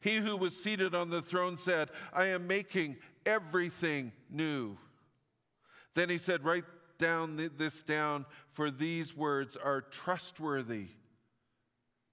He 0.00 0.16
who 0.16 0.36
was 0.38 0.56
seated 0.56 0.94
on 0.94 1.10
the 1.10 1.20
throne 1.20 1.58
said, 1.58 1.90
I 2.14 2.26
am 2.26 2.46
making 2.46 2.96
everything 3.26 4.12
new. 4.30 4.78
Then 5.94 6.08
he 6.08 6.18
said, 6.18 6.44
Write 6.44 6.64
down 6.98 7.50
this 7.56 7.82
down, 7.82 8.26
for 8.52 8.70
these 8.70 9.16
words 9.16 9.56
are 9.56 9.80
trustworthy 9.80 10.88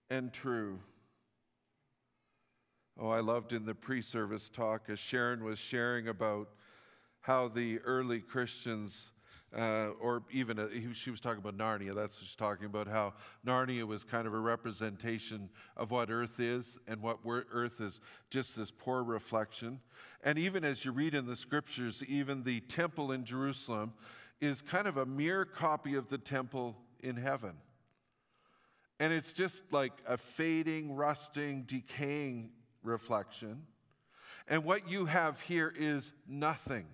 and 0.10 0.32
true. 0.32 0.80
Oh, 3.00 3.10
I 3.10 3.20
loved 3.20 3.54
in 3.54 3.66
the 3.66 3.76
pre 3.76 4.02
service 4.02 4.50
talk 4.50 4.90
as 4.90 4.98
Sharon 4.98 5.44
was 5.44 5.60
sharing 5.60 6.08
about 6.08 6.50
how 7.22 7.48
the 7.48 7.80
early 7.80 8.22
Christians, 8.22 9.12
uh, 9.56 9.89
or 10.01 10.24
even 10.32 10.60
uh, 10.60 10.68
she 10.94 11.10
was 11.10 11.22
talking 11.22 11.39
about 11.39 11.58
Narnia, 11.58 11.96
that's 11.96 12.18
what 12.18 12.25
she's 12.25 12.36
talking 12.36 12.66
about, 12.66 12.88
how 12.88 13.13
Narnia 13.46 13.86
was 13.86 14.04
kind 14.04 14.27
of 14.27 14.34
a 14.34 14.39
representation 14.39 15.50
of 15.75 15.92
what 15.92 16.12
earth 16.12 16.39
is 16.39 16.77
and 16.88 17.01
what 17.01 17.20
earth 17.25 17.80
is 17.80 18.00
just 18.30 18.58
this 18.58 18.72
poor 18.72 19.04
reflection. 19.04 19.80
And 20.24 20.38
even 20.38 20.66
as 20.66 20.84
you 20.84 20.92
read 20.92 21.13
in 21.13 21.25
the 21.25 21.36
scriptures, 21.36 22.04
even 22.08 22.44
the 22.44 22.60
temple 22.62 23.12
in 23.12 23.24
Jerusalem 23.24 23.94
is 24.42 24.62
kind 24.62 24.88
of 24.88 24.98
a 24.98 25.06
mere 25.06 25.46
copy 25.46 25.96
of 25.96 26.10
the 26.10 26.18
temple 26.18 26.77
in 27.00 27.16
heaven. 27.16 27.54
And 29.00 29.13
it's 29.13 29.32
just 29.32 29.72
like 29.72 29.94
a 30.08 30.18
fading, 30.18 30.96
rusting, 30.96 31.63
decaying 31.63 32.50
reflection. 32.84 33.63
And 34.48 34.63
what 34.63 34.89
you 34.89 35.06
have 35.06 35.42
here 35.42 35.74
is 35.77 36.13
nothing. 36.27 36.86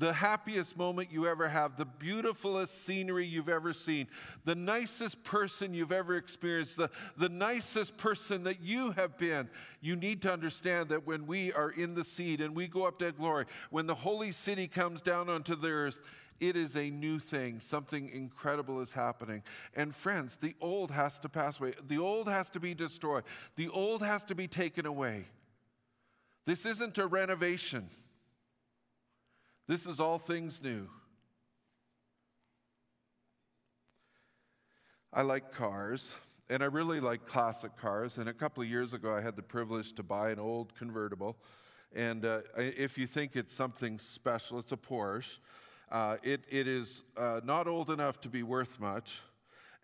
The 0.00 0.14
happiest 0.14 0.78
moment 0.78 1.12
you 1.12 1.28
ever 1.28 1.46
have, 1.46 1.76
the 1.76 1.84
beautifulest 1.84 2.86
scenery 2.86 3.26
you've 3.26 3.50
ever 3.50 3.74
seen, 3.74 4.06
the 4.46 4.54
nicest 4.54 5.22
person 5.24 5.74
you've 5.74 5.92
ever 5.92 6.16
experienced, 6.16 6.78
the, 6.78 6.88
the 7.18 7.28
nicest 7.28 7.98
person 7.98 8.44
that 8.44 8.62
you 8.62 8.92
have 8.92 9.18
been. 9.18 9.50
You 9.82 9.96
need 9.96 10.22
to 10.22 10.32
understand 10.32 10.88
that 10.88 11.06
when 11.06 11.26
we 11.26 11.52
are 11.52 11.68
in 11.68 11.94
the 11.94 12.02
seed 12.02 12.40
and 12.40 12.56
we 12.56 12.66
go 12.66 12.86
up 12.86 12.98
to 13.00 13.12
glory, 13.12 13.44
when 13.68 13.86
the 13.86 13.94
holy 13.94 14.32
city 14.32 14.68
comes 14.68 15.02
down 15.02 15.28
onto 15.28 15.54
the 15.54 15.68
earth, 15.68 16.00
it 16.40 16.56
is 16.56 16.76
a 16.76 16.88
new 16.88 17.18
thing. 17.18 17.60
Something 17.60 18.08
incredible 18.08 18.80
is 18.80 18.92
happening. 18.92 19.42
And 19.76 19.94
friends, 19.94 20.36
the 20.36 20.54
old 20.62 20.90
has 20.92 21.18
to 21.18 21.28
pass 21.28 21.60
away. 21.60 21.74
The 21.86 21.98
old 21.98 22.26
has 22.26 22.48
to 22.50 22.60
be 22.60 22.72
destroyed. 22.72 23.24
The 23.56 23.68
old 23.68 24.02
has 24.02 24.24
to 24.24 24.34
be 24.34 24.48
taken 24.48 24.86
away. 24.86 25.26
This 26.46 26.64
isn't 26.64 26.96
a 26.96 27.06
renovation, 27.06 27.90
this 29.70 29.86
is 29.86 30.00
all 30.00 30.18
things 30.18 30.60
new. 30.60 30.88
I 35.12 35.22
like 35.22 35.52
cars, 35.52 36.12
and 36.48 36.60
I 36.60 36.66
really 36.66 36.98
like 36.98 37.24
classic 37.24 37.76
cars. 37.76 38.18
And 38.18 38.28
a 38.28 38.32
couple 38.32 38.64
of 38.64 38.68
years 38.68 38.94
ago, 38.94 39.14
I 39.14 39.20
had 39.20 39.36
the 39.36 39.44
privilege 39.44 39.92
to 39.92 40.02
buy 40.02 40.30
an 40.30 40.40
old 40.40 40.74
convertible. 40.74 41.36
And 41.94 42.24
uh, 42.24 42.40
if 42.56 42.98
you 42.98 43.06
think 43.06 43.36
it's 43.36 43.54
something 43.54 44.00
special, 44.00 44.58
it's 44.58 44.72
a 44.72 44.76
Porsche. 44.76 45.38
Uh, 45.88 46.16
it, 46.24 46.40
it 46.50 46.66
is 46.66 47.04
uh, 47.16 47.40
not 47.44 47.68
old 47.68 47.90
enough 47.90 48.20
to 48.22 48.28
be 48.28 48.42
worth 48.42 48.80
much, 48.80 49.20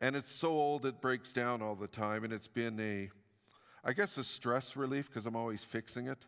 and 0.00 0.16
it's 0.16 0.32
so 0.32 0.48
old 0.48 0.84
it 0.84 1.00
breaks 1.00 1.32
down 1.32 1.62
all 1.62 1.76
the 1.76 1.86
time, 1.86 2.24
and 2.24 2.32
it's 2.32 2.48
been 2.48 2.80
a, 2.80 3.08
I 3.84 3.92
guess, 3.92 4.18
a 4.18 4.24
stress 4.24 4.74
relief 4.74 5.06
because 5.06 5.26
I'm 5.26 5.36
always 5.36 5.62
fixing 5.62 6.08
it. 6.08 6.26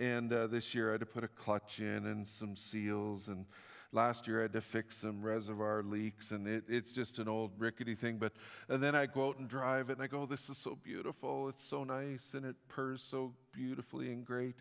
And 0.00 0.32
uh, 0.32 0.46
this 0.46 0.74
year 0.74 0.88
I 0.88 0.92
had 0.92 1.00
to 1.00 1.06
put 1.06 1.24
a 1.24 1.28
clutch 1.28 1.78
in 1.78 2.06
and 2.06 2.26
some 2.26 2.56
seals, 2.56 3.28
and 3.28 3.44
last 3.92 4.26
year 4.26 4.38
I 4.38 4.42
had 4.42 4.54
to 4.54 4.62
fix 4.62 4.96
some 4.96 5.20
reservoir 5.22 5.82
leaks, 5.82 6.30
and 6.30 6.48
it, 6.48 6.64
it's 6.68 6.90
just 6.90 7.18
an 7.18 7.28
old 7.28 7.50
rickety 7.58 7.94
thing. 7.94 8.16
But 8.16 8.32
and 8.70 8.82
then 8.82 8.94
I 8.94 9.04
go 9.04 9.28
out 9.28 9.38
and 9.38 9.46
drive 9.46 9.90
it, 9.90 9.98
and 9.98 10.02
I 10.02 10.06
go, 10.06 10.24
"This 10.24 10.48
is 10.48 10.56
so 10.56 10.74
beautiful! 10.82 11.50
It's 11.50 11.62
so 11.62 11.84
nice, 11.84 12.32
and 12.32 12.46
it 12.46 12.56
purrs 12.66 13.02
so 13.02 13.34
beautifully 13.52 14.10
and 14.10 14.24
great." 14.24 14.56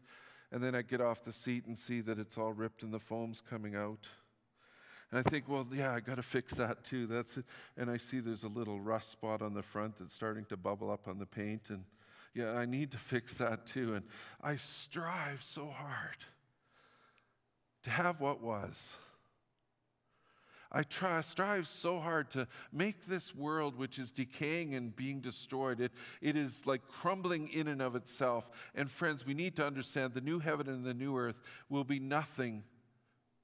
And 0.52 0.62
then 0.62 0.76
I 0.76 0.82
get 0.82 1.00
off 1.00 1.24
the 1.24 1.32
seat 1.32 1.68
and 1.68 1.78
see 1.78 2.02
that 2.02 2.20
it's 2.20 2.38
all 2.38 2.52
ripped 2.52 2.84
and 2.84 2.94
the 2.94 3.00
foam's 3.00 3.40
coming 3.40 3.76
out. 3.76 4.08
And 5.12 5.24
I 5.26 5.30
think, 5.30 5.48
well, 5.48 5.66
yeah, 5.72 5.94
I 5.94 6.00
got 6.00 6.16
to 6.16 6.24
fix 6.24 6.56
that 6.56 6.84
too. 6.84 7.08
That's 7.08 7.38
it. 7.38 7.46
And 7.78 7.90
I 7.90 7.98
see 7.98 8.20
there's 8.20 8.44
a 8.44 8.48
little 8.48 8.80
rust 8.80 9.12
spot 9.12 9.42
on 9.42 9.54
the 9.54 9.64
front 9.64 9.98
that's 10.00 10.14
starting 10.14 10.46
to 10.46 10.58
bubble 10.58 10.92
up 10.92 11.08
on 11.08 11.20
the 11.20 11.26
paint. 11.26 11.62
And 11.70 11.84
yeah, 12.34 12.52
I 12.52 12.66
need 12.66 12.92
to 12.92 12.98
fix 12.98 13.38
that 13.38 13.66
too. 13.66 13.96
And 13.96 14.06
I 14.42 14.56
strive 14.58 15.44
so 15.44 15.68
hard 15.68 16.18
to 17.84 17.90
have 17.90 18.22
what 18.22 18.42
was. 18.42 18.96
I 20.72 20.84
try, 20.84 21.22
strive 21.22 21.68
so 21.68 22.00
hard 22.00 22.30
to 22.32 22.48
make 22.72 23.08
this 23.08 23.34
world, 23.34 23.76
which 23.76 23.98
is 23.98 24.12
decaying 24.12 24.76
and 24.76 24.96
being 24.96 25.20
destroyed, 25.20 25.82
it, 25.82 25.92
it 26.22 26.38
is 26.38 26.68
like 26.68 26.88
crumbling 26.88 27.48
in 27.48 27.68
and 27.68 27.82
of 27.82 27.96
itself. 27.96 28.50
And 28.76 28.90
friends, 28.90 29.26
we 29.26 29.34
need 29.34 29.56
to 29.56 29.66
understand 29.66 30.14
the 30.14 30.22
new 30.22 30.38
heaven 30.38 30.70
and 30.70 30.86
the 30.86 30.94
new 30.94 31.18
earth 31.18 31.42
will 31.70 31.84
be 31.84 32.00
nothing 32.00 32.64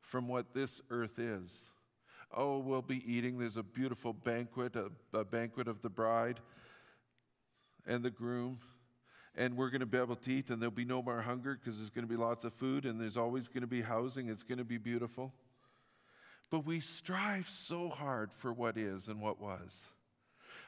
from 0.02 0.28
what 0.28 0.54
this 0.54 0.82
earth 0.92 1.18
is. 1.18 1.72
Oh, 2.32 2.60
we'll 2.60 2.84
be 2.84 3.04
eating. 3.12 3.40
There's 3.40 3.58
a 3.58 3.64
beautiful 3.64 4.14
banquet, 4.14 4.76
a, 4.76 4.92
a 5.18 5.26
banquet 5.26 5.68
of 5.68 5.82
the 5.82 5.90
bride 5.90 6.40
and 7.88 8.04
the 8.04 8.12
groom. 8.12 8.60
And 9.38 9.58
we're 9.58 9.70
going 9.70 9.82
to 9.82 9.86
be 9.86 9.98
able 9.98 10.16
to 10.16 10.32
eat, 10.32 10.50
and 10.50 10.62
there'll 10.62 10.72
be 10.72 10.86
no 10.86 11.02
more 11.02 11.22
hunger 11.22 11.60
because 11.60 11.78
there's 11.78 11.90
going 11.90 12.08
to 12.08 12.10
be 12.10 12.18
lots 12.18 12.46
of 12.46 12.54
food, 12.54 12.86
and 12.86 13.00
there's 13.00 13.18
always 13.18 13.48
going 13.48 13.62
to 13.62 13.68
be 13.68 13.82
housing. 13.82 14.30
It's 14.30 14.44
going 14.44 14.60
to 14.60 14.64
be 14.64 14.78
beautiful. 14.78 15.34
But 16.50 16.66
we 16.66 16.80
strive 16.80 17.50
so 17.50 17.90
hard 17.90 18.32
for 18.32 18.54
what 18.54 18.78
is 18.78 19.08
and 19.08 19.20
what 19.20 19.42
was. 19.42 19.84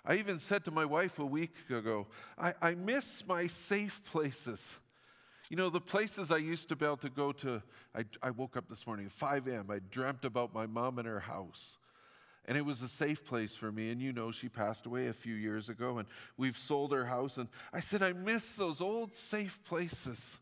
I 0.04 0.16
even 0.16 0.40
said 0.40 0.66
to 0.66 0.72
my 0.72 0.86
wife 0.86 1.20
a 1.20 1.26
week 1.26 1.54
ago, 1.70 2.08
I, 2.38 2.54
I 2.62 2.76
miss 2.76 3.26
my 3.28 3.48
safe 3.48 4.04
places. 4.04 4.80
You 5.50 5.58
know, 5.58 5.70
the 5.70 5.82
places 5.82 6.32
I 6.32 6.38
used 6.38 6.70
to 6.70 6.76
be 6.76 6.86
able 6.86 6.98
to 6.98 7.10
go 7.10 7.32
to, 7.34 7.62
I, 7.96 8.06
I 8.22 8.32
woke 8.32 8.58
up 8.58 8.68
this 8.68 8.86
morning 8.86 9.06
at 9.06 9.12
5 9.12 9.48
a.m. 9.48 9.68
I 9.70 9.80
dreamt 9.80 10.26
about 10.26 10.54
my 10.54 10.66
mom 10.66 11.00
and 11.00 11.08
her 11.08 11.22
house. 11.22 11.78
And 12.48 12.58
it 12.58 12.66
was 12.66 12.82
a 12.82 12.88
safe 12.88 13.26
place 13.26 13.54
for 13.54 13.72
me. 13.72 13.92
And 13.92 14.02
you 14.02 14.14
know, 14.14 14.32
she 14.32 14.48
passed 14.48 14.86
away 14.86 15.08
a 15.08 15.14
few 15.14 15.36
years 15.36 15.68
ago, 15.70 15.98
and 15.98 16.08
we've 16.38 16.58
sold 16.58 16.94
her 16.94 17.06
house. 17.06 17.38
And 17.38 17.50
I 17.74 17.82
said, 17.82 18.02
I 18.02 18.14
miss 18.14 18.56
those 18.56 18.80
old 18.80 19.14
safe 19.14 19.60
places. 19.66 20.38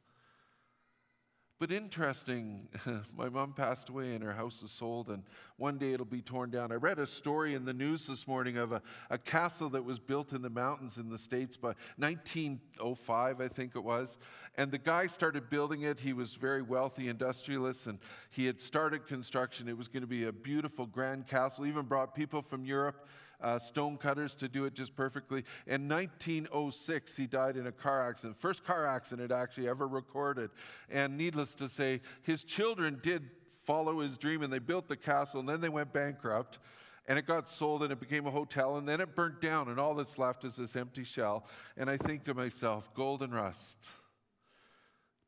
But 1.58 1.72
interesting, 1.72 2.68
my 3.18 3.30
mom 3.30 3.54
passed 3.54 3.88
away 3.88 4.14
and 4.14 4.22
her 4.22 4.34
house 4.34 4.62
is 4.62 4.72
sold, 4.72 5.08
and 5.10 5.24
one 5.56 5.78
day 5.78 5.94
it'll 5.94 6.06
be 6.06 6.22
torn 6.22 6.50
down. 6.50 6.74
I 6.74 6.76
read 6.76 7.00
a 7.00 7.08
story 7.08 7.56
in 7.56 7.64
the 7.64 7.74
news 7.74 8.08
this 8.08 8.28
morning 8.28 8.58
of 8.58 8.74
a, 8.74 8.82
a 9.10 9.18
castle 9.18 9.70
that 9.70 9.86
was 9.86 9.98
built 9.98 10.34
in 10.34 10.42
the 10.42 10.50
mountains 10.50 10.98
in 10.98 11.10
the 11.10 11.18
States 11.18 11.56
by 11.56 11.74
1905, 11.96 13.40
I 13.40 13.48
think 13.48 13.74
it 13.78 13.84
was. 13.86 14.18
And 14.58 14.70
the 14.70 14.78
guy 14.78 15.08
started 15.08 15.50
building 15.50 15.84
it. 15.84 16.02
He 16.02 16.12
was 16.12 16.34
very 16.34 16.62
wealthy 16.62 17.08
industrialist, 17.08 17.88
and 17.88 18.00
he 18.32 18.46
had 18.46 18.60
started 18.60 19.08
construction. 19.08 19.70
It 19.70 19.78
was 19.78 19.88
going 19.88 20.02
to 20.02 20.08
be 20.08 20.26
a 20.26 20.34
beautiful, 20.34 20.86
grand 20.86 21.26
castle, 21.26 21.66
even 21.66 21.86
brought 21.86 22.14
people 22.14 22.42
from 22.42 22.66
Europe 22.66 23.08
uh, 23.42 23.60
stonecutters 23.60 24.36
to 24.36 24.48
do 24.48 24.66
it 24.66 24.74
just 24.74 24.96
perfectly. 24.96 25.44
In 25.68 25.88
1906, 25.88 27.18
he 27.18 27.28
died 27.28 27.58
in 27.58 27.68
a 27.68 27.72
car 27.72 28.08
accident, 28.08 28.38
first 28.38 28.64
car 28.64 28.88
accident 28.88 29.32
actually 29.32 29.68
ever 29.68 29.88
recorded. 29.88 30.50
And 30.90 31.18
needless 31.18 31.54
to 31.56 31.70
say, 31.70 32.02
his 32.22 32.44
children 32.44 33.00
did 33.02 33.30
follow 33.66 34.00
his 34.00 34.18
dream 34.18 34.44
and 34.44 34.54
they 34.54 34.60
built 34.60 34.88
the 34.88 34.96
castle 34.96 35.40
and 35.40 35.50
then 35.50 35.62
they 35.62 35.70
went 35.70 35.92
bankrupt 35.92 36.60
and 37.08 37.20
it 37.20 37.28
got 37.28 37.50
sold 37.50 37.84
and 37.84 37.92
it 37.92 38.00
became 38.00 38.26
a 38.26 38.32
hotel 38.32 38.78
and 38.78 38.88
then 38.88 39.02
it 39.02 39.16
burnt 39.16 39.42
down 39.42 39.70
and 39.70 39.80
all 39.80 39.96
that's 39.96 40.18
left 40.18 40.46
is 40.46 40.56
this 40.56 40.76
empty 40.76 41.04
shell. 41.04 41.46
And 41.78 41.90
I 41.90 41.98
think 41.98 42.24
to 42.26 42.34
myself, 42.34 42.94
golden 42.94 43.32
rust, 43.32 43.78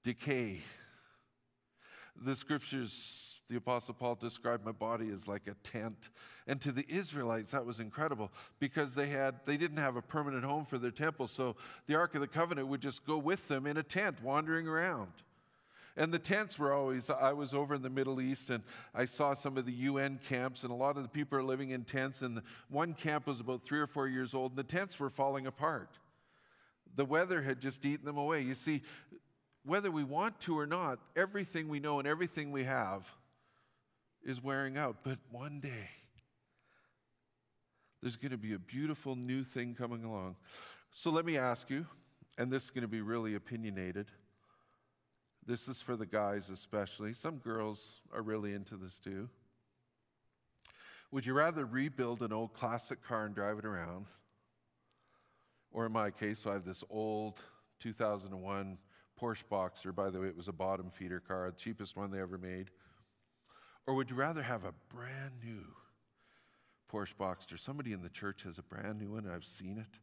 decay. 0.03 0.61
The 2.15 2.35
scriptures 2.35 3.37
the 3.49 3.55
Apostle 3.55 3.93
Paul 3.93 4.15
described 4.15 4.65
my 4.65 4.73
body 4.73 5.09
as 5.09 5.27
like 5.27 5.47
a 5.47 5.55
tent. 5.67 6.09
And 6.47 6.59
to 6.61 6.71
the 6.71 6.85
Israelites, 6.89 7.51
that 7.51 7.65
was 7.65 7.79
incredible 7.79 8.31
because 8.59 8.93
they, 8.93 9.07
had, 9.07 9.35
they 9.45 9.55
didn't 9.55 9.77
have 9.77 9.95
a 9.95 10.01
permanent 10.01 10.43
home 10.43 10.65
for 10.65 10.77
their 10.77 10.91
temple. 10.91 11.27
So 11.27 11.55
the 11.87 11.95
Ark 11.95 12.15
of 12.15 12.21
the 12.21 12.27
Covenant 12.27 12.67
would 12.67 12.81
just 12.81 13.05
go 13.05 13.17
with 13.17 13.47
them 13.47 13.65
in 13.65 13.77
a 13.77 13.83
tent, 13.83 14.21
wandering 14.21 14.67
around. 14.67 15.11
And 15.95 16.13
the 16.13 16.19
tents 16.19 16.59
were 16.59 16.73
always, 16.73 17.09
I 17.09 17.33
was 17.33 17.53
over 17.53 17.73
in 17.73 17.81
the 17.81 17.89
Middle 17.89 18.21
East 18.21 18.49
and 18.49 18.63
I 18.93 19.05
saw 19.05 19.33
some 19.33 19.57
of 19.57 19.65
the 19.65 19.71
UN 19.71 20.19
camps, 20.27 20.63
and 20.63 20.71
a 20.71 20.75
lot 20.75 20.95
of 20.95 21.03
the 21.03 21.09
people 21.09 21.39
are 21.39 21.43
living 21.43 21.71
in 21.71 21.85
tents. 21.85 22.21
And 22.21 22.41
one 22.69 22.93
camp 22.93 23.27
was 23.27 23.39
about 23.39 23.63
three 23.63 23.79
or 23.79 23.87
four 23.87 24.07
years 24.07 24.33
old, 24.33 24.51
and 24.51 24.59
the 24.59 24.63
tents 24.63 24.99
were 24.99 25.09
falling 25.09 25.47
apart. 25.47 25.89
The 26.95 27.05
weather 27.05 27.41
had 27.41 27.61
just 27.61 27.83
eaten 27.85 28.05
them 28.05 28.17
away. 28.17 28.41
You 28.41 28.53
see, 28.53 28.83
whether 29.65 29.89
we 29.89 30.03
want 30.03 30.39
to 30.41 30.57
or 30.57 30.67
not, 30.67 30.99
everything 31.15 31.67
we 31.67 31.79
know 31.79 31.97
and 31.99 32.07
everything 32.07 32.51
we 32.51 32.65
have 32.65 33.11
is 34.27 34.43
wearing 34.43 34.77
out. 34.77 34.98
But 35.03 35.17
one 35.31 35.60
day, 35.60 35.89
there's 38.01 38.17
going 38.17 38.31
to 38.31 38.38
be 38.38 38.53
a 38.53 38.60
beautiful 38.60 39.15
new 39.15 39.43
thing 39.43 39.74
coming 39.74 40.03
along. 40.03 40.36
So 40.91 41.10
let 41.10 41.25
me 41.25 41.38
ask 41.38 41.69
you, 41.69 41.88
and 42.38 42.51
this 42.51 42.65
is 42.65 42.69
going 42.69 42.84
to 42.84 42.88
be 42.88 43.01
really 43.01 43.34
opinionated. 43.34 44.12
This 45.46 45.67
is 45.67 45.81
for 45.81 45.96
the 45.96 46.05
guys 46.05 46.50
especially. 46.50 47.13
Some 47.13 47.38
girls 47.38 48.01
are 48.13 48.22
really 48.22 48.53
into 48.53 48.75
this 48.75 49.00
too. 49.00 49.29
Would 51.12 51.25
you 51.25 51.34
rather 51.34 51.65
rebuild 51.65 52.22
an 52.22 52.34
old 52.34 52.53
classic 52.53 53.01
car 53.01 53.25
and 53.25 53.34
drive 53.34 53.57
it 53.57 53.65
around? 53.65 54.07
Or 55.72 55.86
in 55.86 55.93
my 55.93 56.12
case, 56.12 56.39
so 56.39 56.50
I 56.50 56.53
have 56.53 56.65
this 56.65 56.84
old 56.89 57.39
2001 57.79 58.77
Porsche 59.19 59.43
Boxster. 59.50 59.96
By 59.96 60.10
the 60.10 60.19
way, 60.19 60.27
it 60.27 60.36
was 60.36 60.50
a 60.50 60.53
bottom 60.53 60.89
feeder 60.89 61.22
car, 61.22 61.50
the 61.50 61.57
cheapest 61.57 61.96
one 61.96 62.12
they 62.12 62.19
ever 62.19 62.38
made. 62.38 62.72
Or 63.88 63.94
would 63.94 64.10
you 64.10 64.17
rather 64.17 64.44
have 64.44 64.65
a 64.65 64.74
brand 64.94 65.32
new 65.44 65.63
Porsche 66.91 67.15
Boxster? 67.15 67.58
Somebody 67.58 67.94
in 67.94 68.01
the 68.01 68.10
church 68.10 68.44
has 68.44 68.58
a 68.58 68.62
brand 68.62 69.00
new 69.00 69.12
one, 69.12 69.27
I've 69.27 69.46
seen 69.46 69.77
it, 69.77 70.00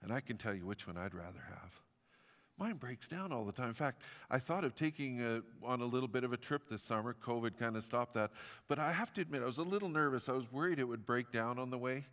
and 0.00 0.12
I 0.12 0.20
can 0.20 0.36
tell 0.36 0.54
you 0.54 0.64
which 0.64 0.86
one 0.86 0.96
I'd 0.96 1.14
rather 1.14 1.42
have. 1.48 1.72
Mine 2.58 2.76
breaks 2.76 3.06
down 3.06 3.32
all 3.32 3.44
the 3.44 3.52
time. 3.52 3.68
In 3.68 3.74
fact, 3.74 4.02
I 4.30 4.38
thought 4.38 4.64
of 4.64 4.74
taking 4.74 5.20
a, 5.20 5.42
on 5.64 5.80
a 5.80 5.84
little 5.84 6.08
bit 6.08 6.24
of 6.24 6.32
a 6.32 6.36
trip 6.36 6.68
this 6.68 6.82
summer. 6.82 7.14
COVID 7.14 7.56
kind 7.56 7.76
of 7.76 7.84
stopped 7.84 8.14
that. 8.14 8.30
But 8.66 8.78
I 8.78 8.90
have 8.90 9.12
to 9.14 9.20
admit, 9.20 9.42
I 9.42 9.46
was 9.46 9.58
a 9.58 9.62
little 9.62 9.88
nervous. 9.88 10.28
I 10.28 10.32
was 10.32 10.50
worried 10.50 10.78
it 10.80 10.84
would 10.84 11.06
break 11.06 11.30
down 11.30 11.58
on 11.58 11.70
the 11.70 11.78
way 11.78 12.06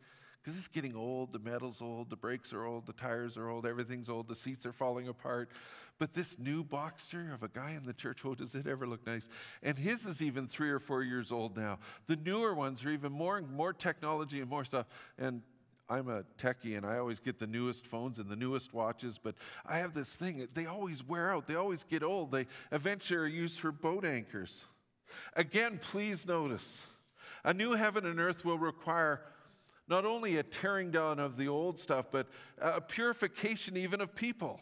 because 0.45 0.59
it's 0.59 0.67
getting 0.67 0.95
old. 0.95 1.33
The 1.33 1.39
metal's 1.39 1.81
old, 1.81 2.11
the 2.11 2.15
brakes 2.15 2.53
are 2.53 2.65
old, 2.65 2.85
the 2.85 2.93
tires 2.93 3.35
are 3.35 3.49
old, 3.49 3.65
everything's 3.65 4.09
old, 4.09 4.27
the 4.27 4.35
seats 4.35 4.63
are 4.67 4.71
falling 4.71 5.07
apart. 5.07 5.49
But 5.97 6.13
this 6.13 6.37
new 6.37 6.63
Boxster 6.63 7.33
of 7.33 7.41
a 7.41 7.47
guy 7.47 7.71
in 7.71 7.83
the 7.85 7.93
church, 7.93 8.21
oh, 8.25 8.35
does 8.35 8.53
it 8.53 8.67
ever 8.67 8.85
look 8.85 9.07
nice? 9.07 9.27
And 9.63 9.75
his 9.75 10.05
is 10.05 10.21
even 10.21 10.47
three 10.47 10.69
or 10.69 10.77
four 10.77 11.01
years 11.01 11.31
old 11.31 11.57
now. 11.57 11.79
The 12.05 12.17
newer 12.17 12.53
ones 12.53 12.85
are 12.85 12.91
even 12.91 13.11
more 13.11 13.37
and 13.37 13.49
more 13.49 13.73
technology 13.73 14.39
and 14.39 14.47
more 14.47 14.63
stuff. 14.63 14.85
And 15.17 15.41
I'm 15.89 16.09
a 16.09 16.23
techie 16.37 16.77
and 16.77 16.85
I 16.85 16.99
always 16.99 17.19
get 17.19 17.39
the 17.39 17.47
newest 17.47 17.87
phones 17.87 18.19
and 18.19 18.29
the 18.29 18.35
newest 18.35 18.71
watches, 18.71 19.17
but 19.17 19.33
I 19.65 19.79
have 19.79 19.95
this 19.95 20.13
thing, 20.13 20.47
they 20.53 20.67
always 20.67 21.03
wear 21.03 21.33
out, 21.33 21.47
they 21.47 21.55
always 21.55 21.83
get 21.83 22.03
old. 22.03 22.31
They 22.31 22.45
eventually 22.71 23.19
are 23.19 23.25
used 23.25 23.59
for 23.59 23.71
boat 23.71 24.05
anchors. 24.05 24.65
Again, 25.35 25.79
please 25.81 26.27
notice 26.27 26.85
a 27.43 27.53
new 27.53 27.71
heaven 27.71 28.05
and 28.05 28.19
earth 28.19 28.45
will 28.45 28.59
require 28.59 29.21
not 29.87 30.05
only 30.05 30.37
a 30.37 30.43
tearing 30.43 30.91
down 30.91 31.19
of 31.19 31.37
the 31.37 31.47
old 31.47 31.79
stuff, 31.79 32.07
but 32.11 32.27
a 32.59 32.81
purification 32.81 33.77
even 33.77 34.01
of 34.01 34.15
people. 34.15 34.59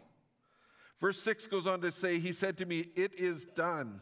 Verse 0.99 1.19
6 1.21 1.47
goes 1.47 1.67
on 1.67 1.81
to 1.81 1.91
say, 1.91 2.19
He 2.19 2.31
said 2.31 2.57
to 2.57 2.65
me, 2.65 2.87
It 2.95 3.13
is 3.19 3.45
done. 3.45 4.01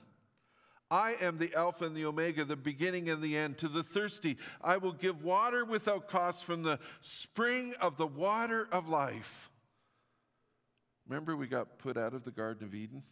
I 0.90 1.16
am 1.22 1.38
the 1.38 1.56
Alpha 1.56 1.86
and 1.86 1.96
the 1.96 2.06
Omega, 2.06 2.44
the 2.44 2.58
beginning 2.58 3.10
and 3.10 3.22
the 3.24 3.38
end. 3.38 3.58
To 3.60 3.70
the 3.70 3.82
thirsty, 3.82 4.38
I 4.62 4.76
will 4.78 4.92
give 4.92 5.24
water 5.24 5.64
without 5.64 6.10
cost 6.10 6.44
from 6.44 6.64
the 6.64 6.80
spring 7.00 7.74
of 7.80 7.96
the 7.96 8.08
water 8.08 8.68
of 8.72 8.90
life. 8.90 9.50
Remember, 11.08 11.36
we 11.36 11.48
got 11.48 11.80
put 11.80 11.98
out 11.98 12.14
of 12.14 12.26
the 12.26 12.32
Garden 12.32 12.68
of 12.68 12.76
Eden? 12.76 13.04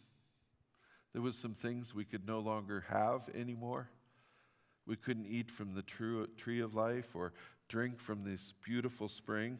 There 1.12 1.22
was 1.22 1.36
some 1.36 1.54
things 1.54 1.94
we 1.94 2.04
could 2.04 2.26
no 2.26 2.38
longer 2.38 2.84
have 2.88 3.28
anymore. 3.34 3.88
We 4.86 4.96
couldn't 4.96 5.26
eat 5.26 5.50
from 5.50 5.74
the 5.74 5.82
true 5.82 6.26
tree 6.36 6.60
of 6.60 6.74
life 6.74 7.14
or 7.14 7.32
drink 7.70 8.00
from 8.00 8.24
this 8.24 8.52
beautiful 8.64 9.08
spring. 9.08 9.58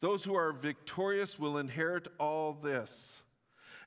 Those 0.00 0.24
who 0.24 0.34
are 0.34 0.52
victorious 0.52 1.38
will 1.38 1.56
inherit 1.56 2.06
all 2.18 2.52
this. 2.52 3.22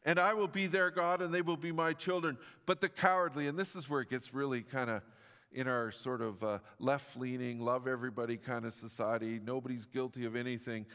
And 0.04 0.20
I 0.20 0.34
will 0.34 0.48
be 0.48 0.66
their 0.66 0.90
God, 0.90 1.22
and 1.22 1.34
they 1.34 1.42
will 1.42 1.56
be 1.56 1.72
my 1.72 1.94
children. 1.94 2.38
But 2.66 2.82
the 2.82 2.90
cowardly, 2.90 3.48
and 3.48 3.58
this 3.58 3.76
is 3.76 3.90
where 3.90 4.02
it 4.02 4.10
gets 4.10 4.34
really 4.34 4.64
kind 4.64 4.90
of 4.90 5.04
in 5.52 5.68
our 5.68 5.92
sort 5.92 6.22
of 6.22 6.44
uh, 6.44 6.60
left 6.80 7.16
leaning, 7.16 7.60
love 7.60 7.88
everybody 7.88 8.38
kind 8.38 8.66
of 8.66 8.74
society, 8.74 9.40
nobody's 9.44 9.86
guilty 9.86 10.26
of 10.26 10.36
anything. 10.36 10.86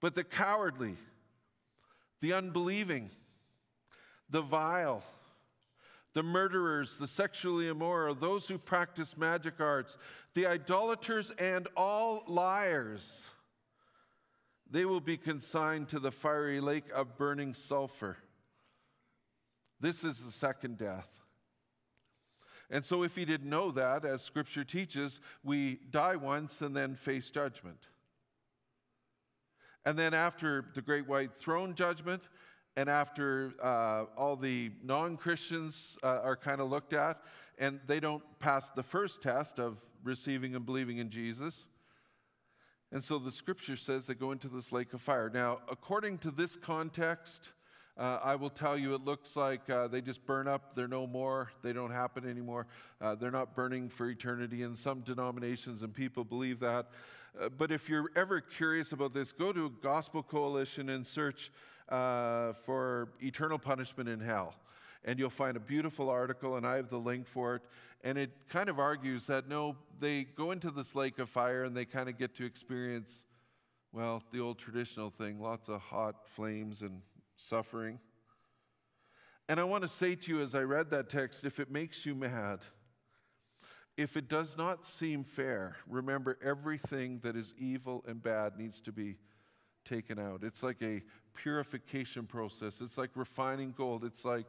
But 0.00 0.14
the 0.14 0.24
cowardly, 0.24 0.96
the 2.20 2.32
unbelieving, 2.32 3.10
the 4.30 4.42
vile, 4.42 5.02
the 6.16 6.22
murderers, 6.22 6.96
the 6.96 7.06
sexually 7.06 7.68
immoral, 7.68 8.14
those 8.14 8.48
who 8.48 8.56
practice 8.56 9.18
magic 9.18 9.60
arts, 9.60 9.98
the 10.32 10.46
idolaters, 10.46 11.30
and 11.32 11.68
all 11.76 12.24
liars. 12.26 13.28
They 14.70 14.86
will 14.86 15.02
be 15.02 15.18
consigned 15.18 15.90
to 15.90 16.00
the 16.00 16.10
fiery 16.10 16.58
lake 16.58 16.86
of 16.94 17.18
burning 17.18 17.52
sulfur. 17.52 18.16
This 19.78 20.04
is 20.04 20.24
the 20.24 20.30
second 20.30 20.78
death. 20.78 21.10
And 22.70 22.82
so, 22.82 23.02
if 23.02 23.18
you 23.18 23.26
didn't 23.26 23.50
know 23.50 23.70
that, 23.72 24.06
as 24.06 24.22
scripture 24.22 24.64
teaches, 24.64 25.20
we 25.44 25.80
die 25.90 26.16
once 26.16 26.62
and 26.62 26.74
then 26.74 26.94
face 26.94 27.30
judgment. 27.30 27.88
And 29.84 29.98
then, 29.98 30.14
after 30.14 30.64
the 30.74 30.80
great 30.80 31.06
white 31.06 31.34
throne 31.34 31.74
judgment, 31.74 32.22
and 32.76 32.90
after 32.90 33.54
uh, 33.62 34.04
all 34.16 34.36
the 34.36 34.70
non 34.84 35.16
Christians 35.16 35.98
uh, 36.02 36.20
are 36.22 36.36
kind 36.36 36.60
of 36.60 36.68
looked 36.68 36.92
at, 36.92 37.22
and 37.58 37.80
they 37.86 38.00
don't 38.00 38.22
pass 38.38 38.70
the 38.70 38.82
first 38.82 39.22
test 39.22 39.58
of 39.58 39.78
receiving 40.04 40.54
and 40.54 40.66
believing 40.66 40.98
in 40.98 41.08
Jesus. 41.08 41.66
And 42.92 43.02
so 43.02 43.18
the 43.18 43.32
scripture 43.32 43.76
says 43.76 44.06
they 44.06 44.14
go 44.14 44.30
into 44.30 44.48
this 44.48 44.70
lake 44.70 44.92
of 44.92 45.02
fire. 45.02 45.30
Now, 45.32 45.58
according 45.70 46.18
to 46.18 46.30
this 46.30 46.54
context, 46.54 47.52
uh, 47.98 48.20
I 48.22 48.36
will 48.36 48.50
tell 48.50 48.76
you 48.76 48.94
it 48.94 49.04
looks 49.04 49.36
like 49.36 49.68
uh, 49.70 49.88
they 49.88 50.02
just 50.02 50.24
burn 50.26 50.46
up, 50.46 50.74
they're 50.74 50.86
no 50.86 51.06
more, 51.06 51.50
they 51.62 51.72
don't 51.72 51.90
happen 51.90 52.28
anymore. 52.28 52.66
Uh, 53.00 53.14
they're 53.14 53.30
not 53.30 53.56
burning 53.56 53.88
for 53.88 54.08
eternity. 54.08 54.62
In 54.62 54.74
some 54.74 55.00
denominations, 55.00 55.82
and 55.82 55.94
people 55.94 56.22
believe 56.22 56.60
that. 56.60 56.90
Uh, 57.40 57.48
but 57.48 57.72
if 57.72 57.88
you're 57.88 58.10
ever 58.14 58.40
curious 58.40 58.92
about 58.92 59.14
this, 59.14 59.32
go 59.32 59.52
to 59.52 59.72
Gospel 59.82 60.22
Coalition 60.22 60.90
and 60.90 61.06
search 61.06 61.50
uh, 61.88 62.52
for 62.64 63.08
eternal 63.22 63.58
punishment 63.58 64.08
in 64.08 64.20
hell. 64.20 64.54
And 65.04 65.18
you'll 65.18 65.30
find 65.30 65.56
a 65.56 65.60
beautiful 65.60 66.10
article, 66.10 66.56
and 66.56 66.66
I 66.66 66.76
have 66.76 66.88
the 66.88 66.98
link 66.98 67.26
for 67.26 67.56
it. 67.56 67.62
And 68.02 68.18
it 68.18 68.30
kind 68.48 68.68
of 68.68 68.78
argues 68.78 69.26
that 69.28 69.48
no, 69.48 69.76
they 70.00 70.24
go 70.24 70.50
into 70.50 70.70
this 70.70 70.94
lake 70.94 71.18
of 71.18 71.28
fire 71.28 71.64
and 71.64 71.76
they 71.76 71.84
kind 71.84 72.08
of 72.08 72.18
get 72.18 72.34
to 72.36 72.44
experience, 72.44 73.24
well, 73.92 74.22
the 74.32 74.40
old 74.40 74.58
traditional 74.58 75.10
thing 75.10 75.40
lots 75.40 75.68
of 75.68 75.80
hot 75.80 76.28
flames 76.28 76.82
and 76.82 77.02
suffering. 77.36 77.98
And 79.48 79.60
I 79.60 79.64
want 79.64 79.82
to 79.82 79.88
say 79.88 80.16
to 80.16 80.32
you 80.32 80.40
as 80.40 80.54
I 80.54 80.62
read 80.62 80.90
that 80.90 81.08
text 81.08 81.44
if 81.44 81.60
it 81.60 81.70
makes 81.70 82.04
you 82.04 82.14
mad, 82.14 82.60
if 83.96 84.16
it 84.16 84.28
does 84.28 84.58
not 84.58 84.84
seem 84.84 85.24
fair, 85.24 85.76
remember 85.88 86.36
everything 86.44 87.20
that 87.22 87.36
is 87.36 87.54
evil 87.58 88.04
and 88.06 88.22
bad 88.22 88.58
needs 88.58 88.80
to 88.82 88.92
be 88.92 89.16
taken 89.84 90.18
out. 90.18 90.42
It's 90.42 90.62
like 90.62 90.82
a 90.82 91.02
purification 91.36 92.26
process. 92.26 92.80
It's 92.80 92.98
like 92.98 93.10
refining 93.14 93.72
gold. 93.76 94.04
It's 94.04 94.24
like 94.24 94.46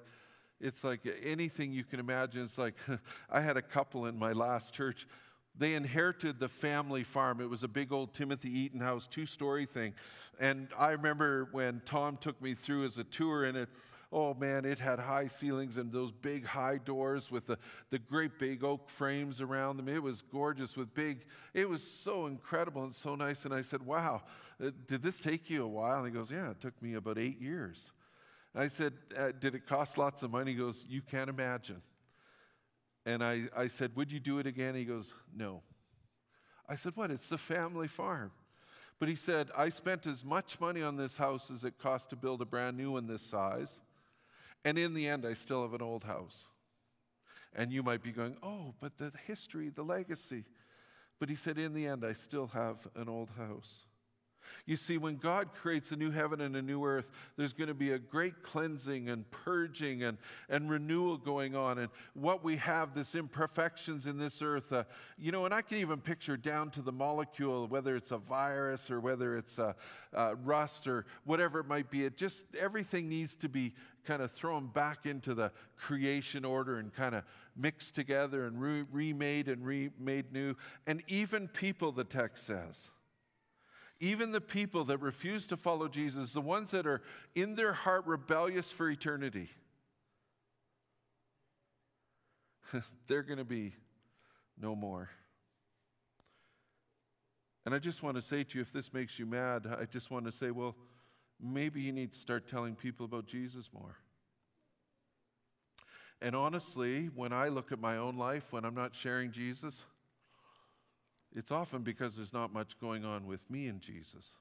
it's 0.59 0.83
like 0.83 1.01
anything 1.23 1.71
you 1.71 1.83
can 1.83 1.99
imagine. 1.99 2.41
It's 2.41 2.57
like 2.57 2.75
I 3.29 3.41
had 3.41 3.57
a 3.57 3.61
couple 3.61 4.07
in 4.07 4.17
my 4.17 4.31
last 4.31 4.73
church. 4.73 5.07
They 5.55 5.73
inherited 5.73 6.39
the 6.39 6.49
family 6.49 7.03
farm. 7.03 7.41
It 7.41 7.49
was 7.49 7.63
a 7.63 7.67
big 7.67 7.91
old 7.91 8.13
Timothy 8.13 8.49
Eaton 8.49 8.79
house, 8.79 9.07
two 9.07 9.25
story 9.25 9.65
thing. 9.65 9.93
And 10.39 10.69
I 10.77 10.91
remember 10.91 11.49
when 11.51 11.81
Tom 11.83 12.17
took 12.17 12.39
me 12.41 12.53
through 12.53 12.85
as 12.85 12.97
a 12.97 13.03
tour 13.03 13.45
in 13.45 13.55
it, 13.55 13.69
oh 14.11 14.33
man, 14.33 14.63
it 14.65 14.79
had 14.79 14.99
high 14.99 15.27
ceilings 15.27 15.77
and 15.77 15.91
those 15.91 16.11
big 16.11 16.45
high 16.45 16.77
doors 16.77 17.29
with 17.29 17.45
the, 17.45 17.57
the 17.89 17.99
great 17.99 18.39
big 18.39 18.63
oak 18.63 18.89
frames 18.89 19.41
around 19.41 19.77
them. 19.77 19.89
It 19.89 20.01
was 20.01 20.21
gorgeous 20.21 20.77
with 20.77 20.93
big, 20.93 21.25
it 21.53 21.67
was 21.67 21.83
so 21.83 22.25
incredible 22.25 22.83
and 22.83 22.95
so 22.95 23.15
nice. 23.15 23.45
And 23.45 23.53
I 23.53 23.61
said, 23.61 23.85
wow, 23.85 24.21
uh, 24.63 24.71
did 24.87 25.01
this 25.01 25.19
take 25.19 25.49
you 25.49 25.63
a 25.63 25.67
while? 25.67 25.97
And 26.03 26.07
he 26.07 26.13
goes, 26.13 26.31
yeah, 26.31 26.51
it 26.51 26.61
took 26.61 26.81
me 26.81 26.93
about 26.93 27.17
eight 27.17 27.41
years. 27.41 27.91
I 28.55 28.67
said, 28.67 28.93
uh, 29.15 29.31
did 29.39 29.53
it 29.53 29.67
cost 29.67 29.97
lots 29.97 30.23
of 30.23 30.31
money? 30.31 30.51
He 30.51 30.57
goes, 30.57 30.85
you 30.87 31.01
can't 31.01 31.29
imagine. 31.29 31.81
And 33.05 33.23
I, 33.23 33.43
I 33.55 33.67
said, 33.67 33.95
would 33.95 34.11
you 34.11 34.19
do 34.19 34.39
it 34.39 34.47
again? 34.47 34.73
He 34.73 34.83
goes, 34.83 35.13
no. 35.35 35.61
I 36.67 36.75
said, 36.75 36.93
what? 36.95 37.11
It's 37.11 37.29
the 37.29 37.37
family 37.37 37.87
farm. 37.87 38.31
But 38.99 39.09
he 39.09 39.15
said, 39.15 39.49
I 39.55 39.69
spent 39.69 40.07
as 40.07 40.25
much 40.25 40.59
money 40.59 40.81
on 40.81 40.97
this 40.97 41.17
house 41.17 41.51
as 41.51 41.63
it 41.63 41.77
cost 41.77 42.09
to 42.09 42.15
build 42.15 42.41
a 42.41 42.45
brand 42.45 42.77
new 42.77 42.91
one 42.91 43.05
this 43.05 43.21
size. 43.21 43.79
And 44.65 44.77
in 44.77 44.93
the 44.93 45.07
end, 45.07 45.25
I 45.25 45.33
still 45.33 45.61
have 45.63 45.73
an 45.73 45.81
old 45.81 46.03
house. 46.03 46.47
And 47.55 47.71
you 47.71 47.83
might 47.83 48.03
be 48.03 48.11
going, 48.11 48.37
oh, 48.43 48.73
but 48.79 48.97
the 48.97 49.11
history, 49.25 49.69
the 49.69 49.83
legacy. 49.83 50.45
But 51.19 51.29
he 51.29 51.35
said, 51.35 51.57
in 51.57 51.73
the 51.73 51.87
end, 51.87 52.05
I 52.05 52.13
still 52.13 52.47
have 52.47 52.87
an 52.95 53.09
old 53.09 53.31
house. 53.37 53.85
You 54.65 54.75
see, 54.75 54.97
when 54.97 55.17
God 55.17 55.53
creates 55.53 55.91
a 55.91 55.95
new 55.95 56.11
heaven 56.11 56.41
and 56.41 56.55
a 56.55 56.61
new 56.61 56.83
earth, 56.83 57.09
there's 57.35 57.53
going 57.53 57.67
to 57.67 57.73
be 57.73 57.91
a 57.91 57.99
great 57.99 58.43
cleansing 58.43 59.09
and 59.09 59.29
purging 59.31 60.03
and, 60.03 60.17
and 60.49 60.69
renewal 60.69 61.17
going 61.17 61.55
on. 61.55 61.79
And 61.79 61.89
what 62.13 62.43
we 62.43 62.57
have, 62.57 62.93
this 62.93 63.15
imperfections 63.15 64.07
in 64.07 64.17
this 64.17 64.41
earth, 64.41 64.71
uh, 64.73 64.83
you 65.17 65.31
know, 65.31 65.45
and 65.45 65.53
I 65.53 65.61
can 65.61 65.77
even 65.77 65.99
picture 65.99 66.37
down 66.37 66.71
to 66.71 66.81
the 66.81 66.91
molecule, 66.91 67.67
whether 67.67 67.95
it's 67.95 68.11
a 68.11 68.17
virus 68.17 68.91
or 68.91 68.99
whether 68.99 69.37
it's 69.37 69.59
a, 69.59 69.75
a 70.13 70.35
rust 70.35 70.87
or 70.87 71.05
whatever 71.23 71.59
it 71.59 71.67
might 71.67 71.89
be. 71.89 72.05
It 72.05 72.17
just, 72.17 72.55
everything 72.55 73.09
needs 73.09 73.35
to 73.37 73.49
be 73.49 73.73
kind 74.05 74.21
of 74.21 74.31
thrown 74.31 74.67
back 74.67 75.05
into 75.05 75.33
the 75.33 75.51
creation 75.75 76.45
order 76.45 76.77
and 76.77 76.93
kind 76.93 77.13
of 77.13 77.23
mixed 77.57 77.93
together 77.93 78.45
and 78.45 78.61
re- 78.61 78.85
remade 78.91 79.49
and 79.49 79.65
remade 79.65 80.31
new. 80.31 80.55
And 80.85 81.03
even 81.07 81.47
people, 81.47 81.91
the 81.91 82.05
text 82.05 82.45
says, 82.45 82.91
even 83.99 84.31
the 84.31 84.41
people 84.41 84.83
that 84.85 84.99
refuse 84.99 85.47
to 85.47 85.57
follow 85.57 85.87
Jesus, 85.87 86.33
the 86.33 86.41
ones 86.41 86.71
that 86.71 86.85
are 86.85 87.01
in 87.35 87.55
their 87.55 87.73
heart 87.73 88.05
rebellious 88.05 88.71
for 88.71 88.89
eternity, 88.89 89.49
they're 93.07 93.23
going 93.23 93.39
to 93.39 93.45
be 93.45 93.73
no 94.59 94.75
more. 94.75 95.09
And 97.65 97.75
I 97.75 97.79
just 97.79 98.01
want 98.01 98.15
to 98.15 98.21
say 98.21 98.43
to 98.43 98.57
you, 98.57 98.61
if 98.61 98.71
this 98.71 98.93
makes 98.93 99.19
you 99.19 99.25
mad, 99.25 99.67
I 99.67 99.85
just 99.85 100.09
want 100.09 100.25
to 100.25 100.31
say, 100.31 100.51
well, 100.51 100.75
maybe 101.41 101.81
you 101.81 101.91
need 101.91 102.13
to 102.13 102.19
start 102.19 102.47
telling 102.47 102.75
people 102.75 103.05
about 103.05 103.25
Jesus 103.25 103.69
more. 103.73 103.97
And 106.21 106.35
honestly, 106.35 107.09
when 107.13 107.33
I 107.33 107.49
look 107.49 107.71
at 107.71 107.79
my 107.79 107.97
own 107.97 108.17
life, 108.17 108.51
when 108.51 108.65
I'm 108.65 108.73
not 108.73 108.95
sharing 108.95 109.31
Jesus, 109.31 109.83
it's 111.35 111.51
often 111.51 111.83
because 111.83 112.15
there's 112.15 112.33
not 112.33 112.53
much 112.53 112.79
going 112.79 113.05
on 113.05 113.27
with 113.27 113.49
me 113.49 113.67
and 113.67 113.81
Jesus. 113.81 114.31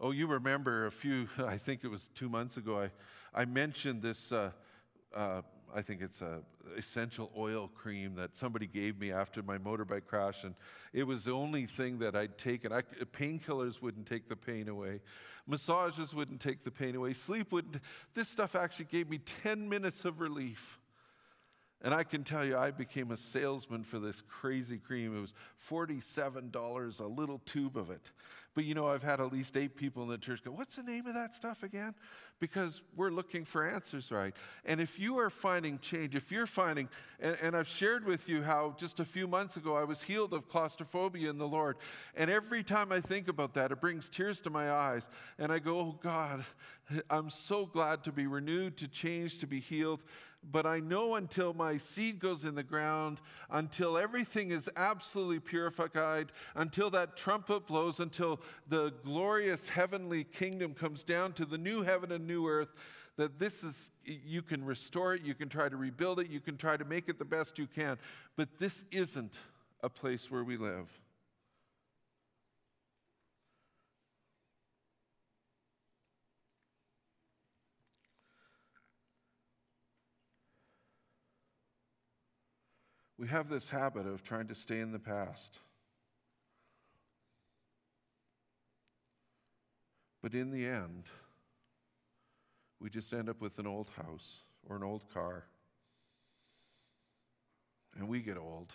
Oh, 0.00 0.12
you 0.12 0.26
remember 0.26 0.86
a 0.86 0.92
few, 0.92 1.28
I 1.38 1.56
think 1.56 1.84
it 1.84 1.88
was 1.88 2.08
two 2.14 2.28
months 2.28 2.56
ago, 2.56 2.80
I, 2.80 2.90
I 3.42 3.44
mentioned 3.44 4.02
this. 4.02 4.32
Uh, 4.32 4.50
uh, 5.14 5.42
I 5.74 5.82
think 5.82 6.00
it's 6.00 6.22
a 6.22 6.40
essential 6.76 7.30
oil 7.36 7.68
cream 7.68 8.14
that 8.14 8.36
somebody 8.36 8.66
gave 8.66 8.98
me 8.98 9.12
after 9.12 9.42
my 9.42 9.58
motorbike 9.58 10.06
crash, 10.06 10.44
and 10.44 10.54
it 10.92 11.02
was 11.02 11.24
the 11.24 11.32
only 11.32 11.66
thing 11.66 11.98
that 11.98 12.16
I'd 12.16 12.38
taken. 12.38 12.70
Painkillers 12.72 13.82
wouldn't 13.82 14.06
take 14.06 14.28
the 14.28 14.36
pain 14.36 14.68
away, 14.68 15.00
massages 15.46 16.14
wouldn't 16.14 16.40
take 16.40 16.64
the 16.64 16.70
pain 16.70 16.94
away, 16.94 17.12
sleep 17.12 17.52
wouldn't. 17.52 17.82
This 18.14 18.28
stuff 18.28 18.54
actually 18.54 18.86
gave 18.86 19.10
me 19.10 19.18
10 19.42 19.68
minutes 19.68 20.04
of 20.04 20.20
relief. 20.20 20.78
And 21.82 21.94
I 21.94 22.02
can 22.02 22.24
tell 22.24 22.44
you, 22.44 22.56
I 22.56 22.72
became 22.72 23.12
a 23.12 23.16
salesman 23.16 23.84
for 23.84 24.00
this 24.00 24.20
crazy 24.20 24.78
cream. 24.78 25.16
It 25.16 25.20
was 25.20 25.34
$47, 25.68 27.00
a 27.00 27.04
little 27.04 27.40
tube 27.44 27.76
of 27.76 27.90
it. 27.90 28.10
But 28.58 28.64
you 28.64 28.74
know, 28.74 28.88
I've 28.88 29.04
had 29.04 29.20
at 29.20 29.32
least 29.32 29.56
eight 29.56 29.76
people 29.76 30.02
in 30.02 30.08
the 30.08 30.18
church 30.18 30.42
go, 30.42 30.50
What's 30.50 30.74
the 30.74 30.82
name 30.82 31.06
of 31.06 31.14
that 31.14 31.32
stuff 31.32 31.62
again? 31.62 31.94
Because 32.40 32.82
we're 32.96 33.10
looking 33.10 33.44
for 33.44 33.64
answers, 33.64 34.10
right? 34.10 34.34
And 34.64 34.80
if 34.80 34.98
you 34.98 35.18
are 35.20 35.30
finding 35.30 35.78
change, 35.78 36.16
if 36.16 36.32
you're 36.32 36.46
finding, 36.46 36.88
and, 37.20 37.36
and 37.40 37.56
I've 37.56 37.68
shared 37.68 38.04
with 38.04 38.28
you 38.28 38.42
how 38.42 38.74
just 38.76 38.98
a 38.98 39.04
few 39.04 39.28
months 39.28 39.56
ago 39.56 39.76
I 39.76 39.84
was 39.84 40.02
healed 40.02 40.32
of 40.32 40.48
claustrophobia 40.48 41.30
in 41.30 41.38
the 41.38 41.46
Lord. 41.46 41.76
And 42.16 42.30
every 42.30 42.64
time 42.64 42.90
I 42.90 43.00
think 43.00 43.28
about 43.28 43.54
that, 43.54 43.70
it 43.70 43.80
brings 43.80 44.08
tears 44.08 44.40
to 44.40 44.50
my 44.50 44.72
eyes. 44.72 45.08
And 45.38 45.52
I 45.52 45.60
go, 45.60 45.78
Oh 45.78 45.98
God, 46.02 46.44
I'm 47.08 47.30
so 47.30 47.64
glad 47.64 48.02
to 48.04 48.12
be 48.12 48.26
renewed, 48.26 48.76
to 48.78 48.88
change, 48.88 49.38
to 49.38 49.46
be 49.46 49.60
healed 49.60 50.02
but 50.50 50.66
I 50.66 50.80
know 50.80 51.16
until 51.16 51.54
my 51.54 51.76
seed 51.76 52.18
goes 52.18 52.44
in 52.44 52.54
the 52.54 52.62
ground, 52.62 53.20
until 53.50 53.98
everything 53.98 54.50
is 54.50 54.68
absolutely 54.76 55.40
purified, 55.40 56.32
until 56.54 56.90
that 56.90 57.16
trumpet 57.16 57.66
blows, 57.66 58.00
until 58.00 58.40
the 58.68 58.92
glorious 59.04 59.68
heavenly 59.68 60.24
kingdom 60.24 60.74
comes 60.74 61.02
down 61.02 61.32
to 61.34 61.44
the 61.44 61.58
new 61.58 61.82
heaven 61.82 62.12
and 62.12 62.26
new 62.26 62.48
earth, 62.48 62.74
that 63.16 63.38
this 63.38 63.64
is, 63.64 63.90
you 64.04 64.42
can 64.42 64.64
restore 64.64 65.14
it, 65.14 65.22
you 65.22 65.34
can 65.34 65.48
try 65.48 65.68
to 65.68 65.76
rebuild 65.76 66.20
it, 66.20 66.30
you 66.30 66.40
can 66.40 66.56
try 66.56 66.76
to 66.76 66.84
make 66.84 67.08
it 67.08 67.18
the 67.18 67.24
best 67.24 67.58
you 67.58 67.66
can, 67.66 67.98
but 68.36 68.48
this 68.58 68.84
isn't 68.92 69.38
a 69.82 69.88
place 69.88 70.30
where 70.30 70.44
we 70.44 70.56
live. 70.56 70.88
We 83.18 83.26
have 83.28 83.48
this 83.48 83.70
habit 83.70 84.06
of 84.06 84.22
trying 84.22 84.46
to 84.46 84.54
stay 84.54 84.78
in 84.78 84.92
the 84.92 84.98
past. 85.00 85.58
But 90.22 90.34
in 90.34 90.50
the 90.50 90.66
end, 90.66 91.04
we 92.80 92.90
just 92.90 93.12
end 93.12 93.28
up 93.28 93.40
with 93.40 93.58
an 93.58 93.66
old 93.66 93.90
house 93.90 94.44
or 94.68 94.76
an 94.76 94.84
old 94.84 95.12
car. 95.12 95.46
And 97.98 98.08
we 98.08 98.20
get 98.20 98.36
old. 98.36 98.72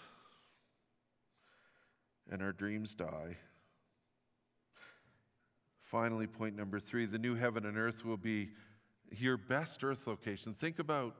And 2.29 2.41
our 2.41 2.51
dreams 2.51 2.95
die. 2.95 3.37
Finally, 5.79 6.27
point 6.27 6.55
number 6.55 6.79
three 6.79 7.05
the 7.05 7.19
new 7.19 7.35
heaven 7.35 7.65
and 7.65 7.77
earth 7.77 8.03
will 8.03 8.17
be 8.17 8.49
your 9.11 9.37
best 9.37 9.83
earth 9.83 10.07
location. 10.07 10.53
Think 10.53 10.79
about 10.79 11.15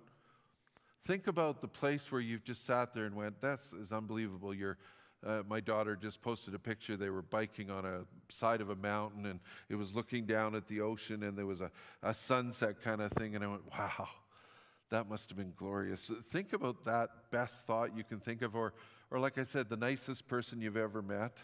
Think 1.05 1.27
about 1.27 1.59
the 1.59 1.67
place 1.67 2.11
where 2.11 2.21
you've 2.21 2.45
just 2.45 2.65
sat 2.65 2.93
there 2.93 3.05
and 3.05 3.15
went, 3.15 3.41
"This 3.41 3.73
is 3.73 3.91
unbelievable." 3.91 4.53
You're, 4.53 4.77
uh, 5.21 5.43
my 5.47 5.59
daughter 5.59 5.97
just 5.97 6.21
posted 6.21 6.53
a 6.53 6.59
picture. 6.59 6.95
They 6.95 7.09
were 7.09 7.21
biking 7.21 7.69
on 7.69 7.85
a 7.85 8.05
side 8.29 8.61
of 8.61 8.69
a 8.69 8.75
mountain, 8.75 9.25
and 9.25 9.41
it 9.67 9.75
was 9.75 9.93
looking 9.93 10.25
down 10.25 10.55
at 10.55 10.67
the 10.67 10.79
ocean, 10.79 11.23
and 11.23 11.37
there 11.37 11.45
was 11.45 11.59
a, 11.59 11.71
a 12.01 12.13
sunset 12.13 12.81
kind 12.81 13.01
of 13.01 13.11
thing. 13.11 13.35
And 13.35 13.43
I 13.43 13.47
went, 13.47 13.69
"Wow, 13.69 14.07
that 14.89 15.09
must 15.09 15.29
have 15.29 15.37
been 15.37 15.53
glorious." 15.57 16.09
Think 16.29 16.53
about 16.53 16.85
that 16.85 17.29
best 17.31 17.67
thought 17.67 17.97
you 17.97 18.05
can 18.05 18.21
think 18.21 18.41
of, 18.41 18.55
or, 18.55 18.73
or 19.11 19.19
like 19.19 19.37
I 19.37 19.43
said, 19.43 19.67
the 19.67 19.75
nicest 19.75 20.27
person 20.29 20.61
you've 20.61 20.77
ever 20.77 21.01
met. 21.01 21.37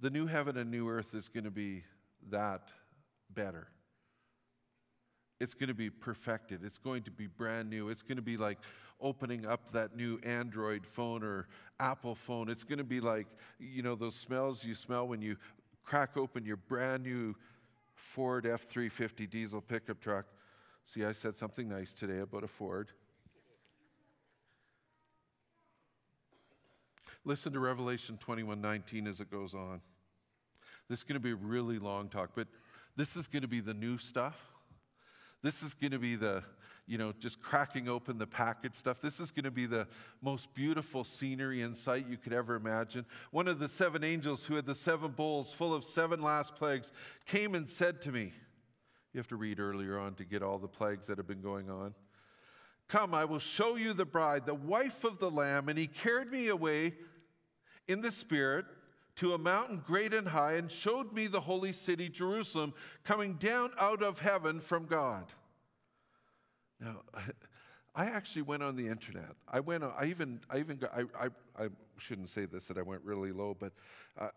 The 0.00 0.10
new 0.10 0.26
heaven 0.26 0.56
and 0.56 0.70
new 0.70 0.88
earth 0.88 1.12
is 1.14 1.28
going 1.28 1.44
to 1.44 1.50
be 1.50 1.82
that 2.28 2.70
better 3.28 3.68
it's 5.40 5.54
going 5.54 5.68
to 5.68 5.74
be 5.74 5.88
perfected. 5.88 6.60
It's 6.64 6.78
going 6.78 7.02
to 7.04 7.10
be 7.10 7.26
brand 7.26 7.70
new. 7.70 7.88
It's 7.88 8.02
going 8.02 8.16
to 8.16 8.22
be 8.22 8.36
like 8.36 8.58
opening 9.00 9.46
up 9.46 9.72
that 9.72 9.96
new 9.96 10.20
Android 10.22 10.86
phone 10.86 11.24
or 11.24 11.48
Apple 11.80 12.14
phone. 12.14 12.50
It's 12.50 12.62
going 12.62 12.78
to 12.78 12.84
be 12.84 13.00
like, 13.00 13.26
you 13.58 13.82
know, 13.82 13.94
those 13.94 14.14
smells 14.14 14.64
you 14.64 14.74
smell 14.74 15.08
when 15.08 15.22
you 15.22 15.36
crack 15.82 16.16
open 16.18 16.44
your 16.44 16.58
brand 16.58 17.04
new 17.04 17.34
Ford 17.94 18.46
F 18.46 18.62
350 18.62 19.26
diesel 19.26 19.62
pickup 19.62 20.00
truck. 20.00 20.26
See, 20.84 21.04
I 21.04 21.12
said 21.12 21.36
something 21.36 21.68
nice 21.68 21.94
today 21.94 22.18
about 22.18 22.44
a 22.44 22.48
Ford. 22.48 22.90
Listen 27.24 27.52
to 27.52 27.60
Revelation 27.60 28.18
21 28.18 28.60
19 28.60 29.06
as 29.06 29.20
it 29.20 29.30
goes 29.30 29.54
on. 29.54 29.80
This 30.88 31.00
is 31.00 31.04
going 31.04 31.14
to 31.14 31.20
be 31.20 31.32
a 31.32 31.36
really 31.36 31.78
long 31.78 32.08
talk, 32.08 32.30
but 32.34 32.48
this 32.96 33.16
is 33.16 33.26
going 33.26 33.42
to 33.42 33.48
be 33.48 33.60
the 33.60 33.74
new 33.74 33.96
stuff. 33.96 34.50
This 35.42 35.62
is 35.62 35.74
going 35.74 35.92
to 35.92 35.98
be 35.98 36.16
the, 36.16 36.42
you 36.86 36.98
know, 36.98 37.12
just 37.18 37.40
cracking 37.40 37.88
open 37.88 38.18
the 38.18 38.26
package 38.26 38.74
stuff. 38.74 39.00
This 39.00 39.20
is 39.20 39.30
going 39.30 39.44
to 39.44 39.50
be 39.50 39.66
the 39.66 39.86
most 40.20 40.52
beautiful 40.54 41.04
scenery 41.04 41.62
and 41.62 41.76
sight 41.76 42.06
you 42.08 42.16
could 42.16 42.32
ever 42.32 42.54
imagine. 42.54 43.06
One 43.30 43.48
of 43.48 43.58
the 43.58 43.68
seven 43.68 44.04
angels 44.04 44.44
who 44.44 44.54
had 44.54 44.66
the 44.66 44.74
seven 44.74 45.12
bowls 45.12 45.52
full 45.52 45.74
of 45.74 45.84
seven 45.84 46.22
last 46.22 46.56
plagues 46.56 46.92
came 47.26 47.54
and 47.54 47.68
said 47.68 48.02
to 48.02 48.12
me, 48.12 48.32
You 49.12 49.18
have 49.18 49.28
to 49.28 49.36
read 49.36 49.60
earlier 49.60 49.98
on 49.98 50.14
to 50.14 50.24
get 50.24 50.42
all 50.42 50.58
the 50.58 50.68
plagues 50.68 51.06
that 51.06 51.16
have 51.16 51.26
been 51.26 51.42
going 51.42 51.70
on. 51.70 51.94
Come, 52.88 53.14
I 53.14 53.24
will 53.24 53.38
show 53.38 53.76
you 53.76 53.92
the 53.92 54.04
bride, 54.04 54.46
the 54.46 54.54
wife 54.54 55.04
of 55.04 55.20
the 55.20 55.30
Lamb. 55.30 55.68
And 55.68 55.78
he 55.78 55.86
carried 55.86 56.30
me 56.30 56.48
away 56.48 56.94
in 57.86 58.00
the 58.00 58.10
Spirit 58.10 58.66
to 59.16 59.34
a 59.34 59.38
mountain 59.38 59.82
great 59.86 60.14
and 60.14 60.28
high 60.28 60.54
and 60.54 60.70
showed 60.70 61.12
me 61.12 61.26
the 61.26 61.40
holy 61.40 61.72
city, 61.72 62.08
Jerusalem, 62.08 62.72
coming 63.04 63.34
down 63.34 63.72
out 63.78 64.02
of 64.02 64.18
heaven 64.20 64.60
from 64.60 64.86
God. 64.86 65.24
Now, 66.80 67.02
I 67.94 68.06
actually 68.06 68.42
went 68.42 68.62
on 68.62 68.76
the 68.76 68.86
internet. 68.86 69.34
I 69.48 69.60
went. 69.60 69.82
I 69.84 70.06
even. 70.06 70.40
I 70.48 70.58
even. 70.58 70.76
Got, 70.76 70.94
I, 70.96 71.24
I. 71.24 71.28
I 71.64 71.68
shouldn't 71.98 72.28
say 72.28 72.46
this 72.46 72.66
that 72.66 72.78
I 72.78 72.82
went 72.82 73.02
really 73.04 73.32
low, 73.32 73.54
but 73.58 73.72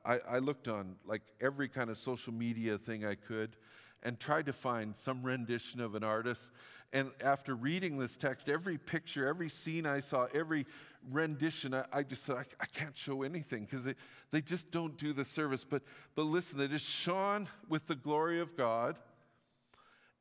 I, 0.04 0.20
I 0.28 0.40
looked 0.40 0.68
on 0.68 0.96
like 1.06 1.22
every 1.40 1.70
kind 1.70 1.90
of 1.90 1.98
social 1.98 2.34
media 2.34 2.78
thing 2.78 3.06
I 3.06 3.16
could, 3.16 3.56
and 4.02 4.20
tried 4.20 4.48
to 4.48 4.54
find 4.54 4.96
some 4.96 5.24
rendition 5.24 5.80
of 5.80 5.96
an 5.96 6.04
artist. 6.04 6.52
And 6.92 7.12
after 7.22 7.56
reading 7.56 7.98
this 7.98 8.18
text, 8.18 8.50
every 8.50 8.78
picture, 8.78 9.28
every 9.28 9.50
scene 9.50 9.86
I 9.86 10.00
saw, 10.00 10.28
every 10.34 10.66
rendition, 11.12 11.74
I, 11.74 11.86
I 11.92 12.04
just 12.04 12.24
said, 12.24 12.38
I, 12.60 12.66
can't 12.66 12.96
show 12.96 13.24
anything 13.24 13.66
because 13.66 13.86
they, 13.86 13.96
they 14.32 14.42
just 14.42 14.72
don't 14.72 14.98
do 14.98 15.14
the 15.14 15.26
service. 15.26 15.64
But, 15.64 15.84
but 16.16 16.24
listen, 16.24 16.58
they 16.58 16.68
just 16.68 16.86
shone 16.86 17.48
with 17.70 17.88
the 17.88 17.96
glory 17.96 18.40
of 18.40 18.56
God. 18.56 18.98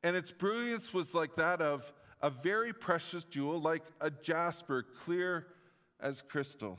And 0.03 0.15
its 0.15 0.31
brilliance 0.31 0.93
was 0.93 1.15
like 1.15 1.35
that 1.35 1.61
of 1.61 1.91
a 2.21 2.29
very 2.29 2.73
precious 2.73 3.23
jewel, 3.23 3.59
like 3.59 3.83
a 4.01 4.09
jasper, 4.09 4.85
clear 5.03 5.47
as 5.99 6.21
crystal. 6.21 6.77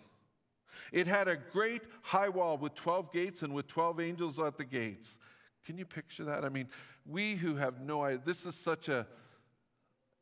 It 0.93 1.07
had 1.07 1.29
a 1.29 1.37
great 1.37 1.83
high 2.03 2.29
wall 2.29 2.57
with 2.57 2.75
12 2.75 3.13
gates 3.13 3.43
and 3.43 3.55
with 3.55 3.67
12 3.67 4.01
angels 4.01 4.39
at 4.39 4.57
the 4.57 4.65
gates. 4.65 5.19
Can 5.65 5.79
you 5.79 5.85
picture 5.85 6.25
that? 6.25 6.45
I 6.45 6.49
mean, 6.49 6.69
we 7.07 7.37
who 7.37 7.57
have 7.57 7.81
no 7.81 8.03
idea, 8.03 8.21
this 8.25 8.45
is 8.47 8.55
such 8.55 8.89
a 8.89 9.07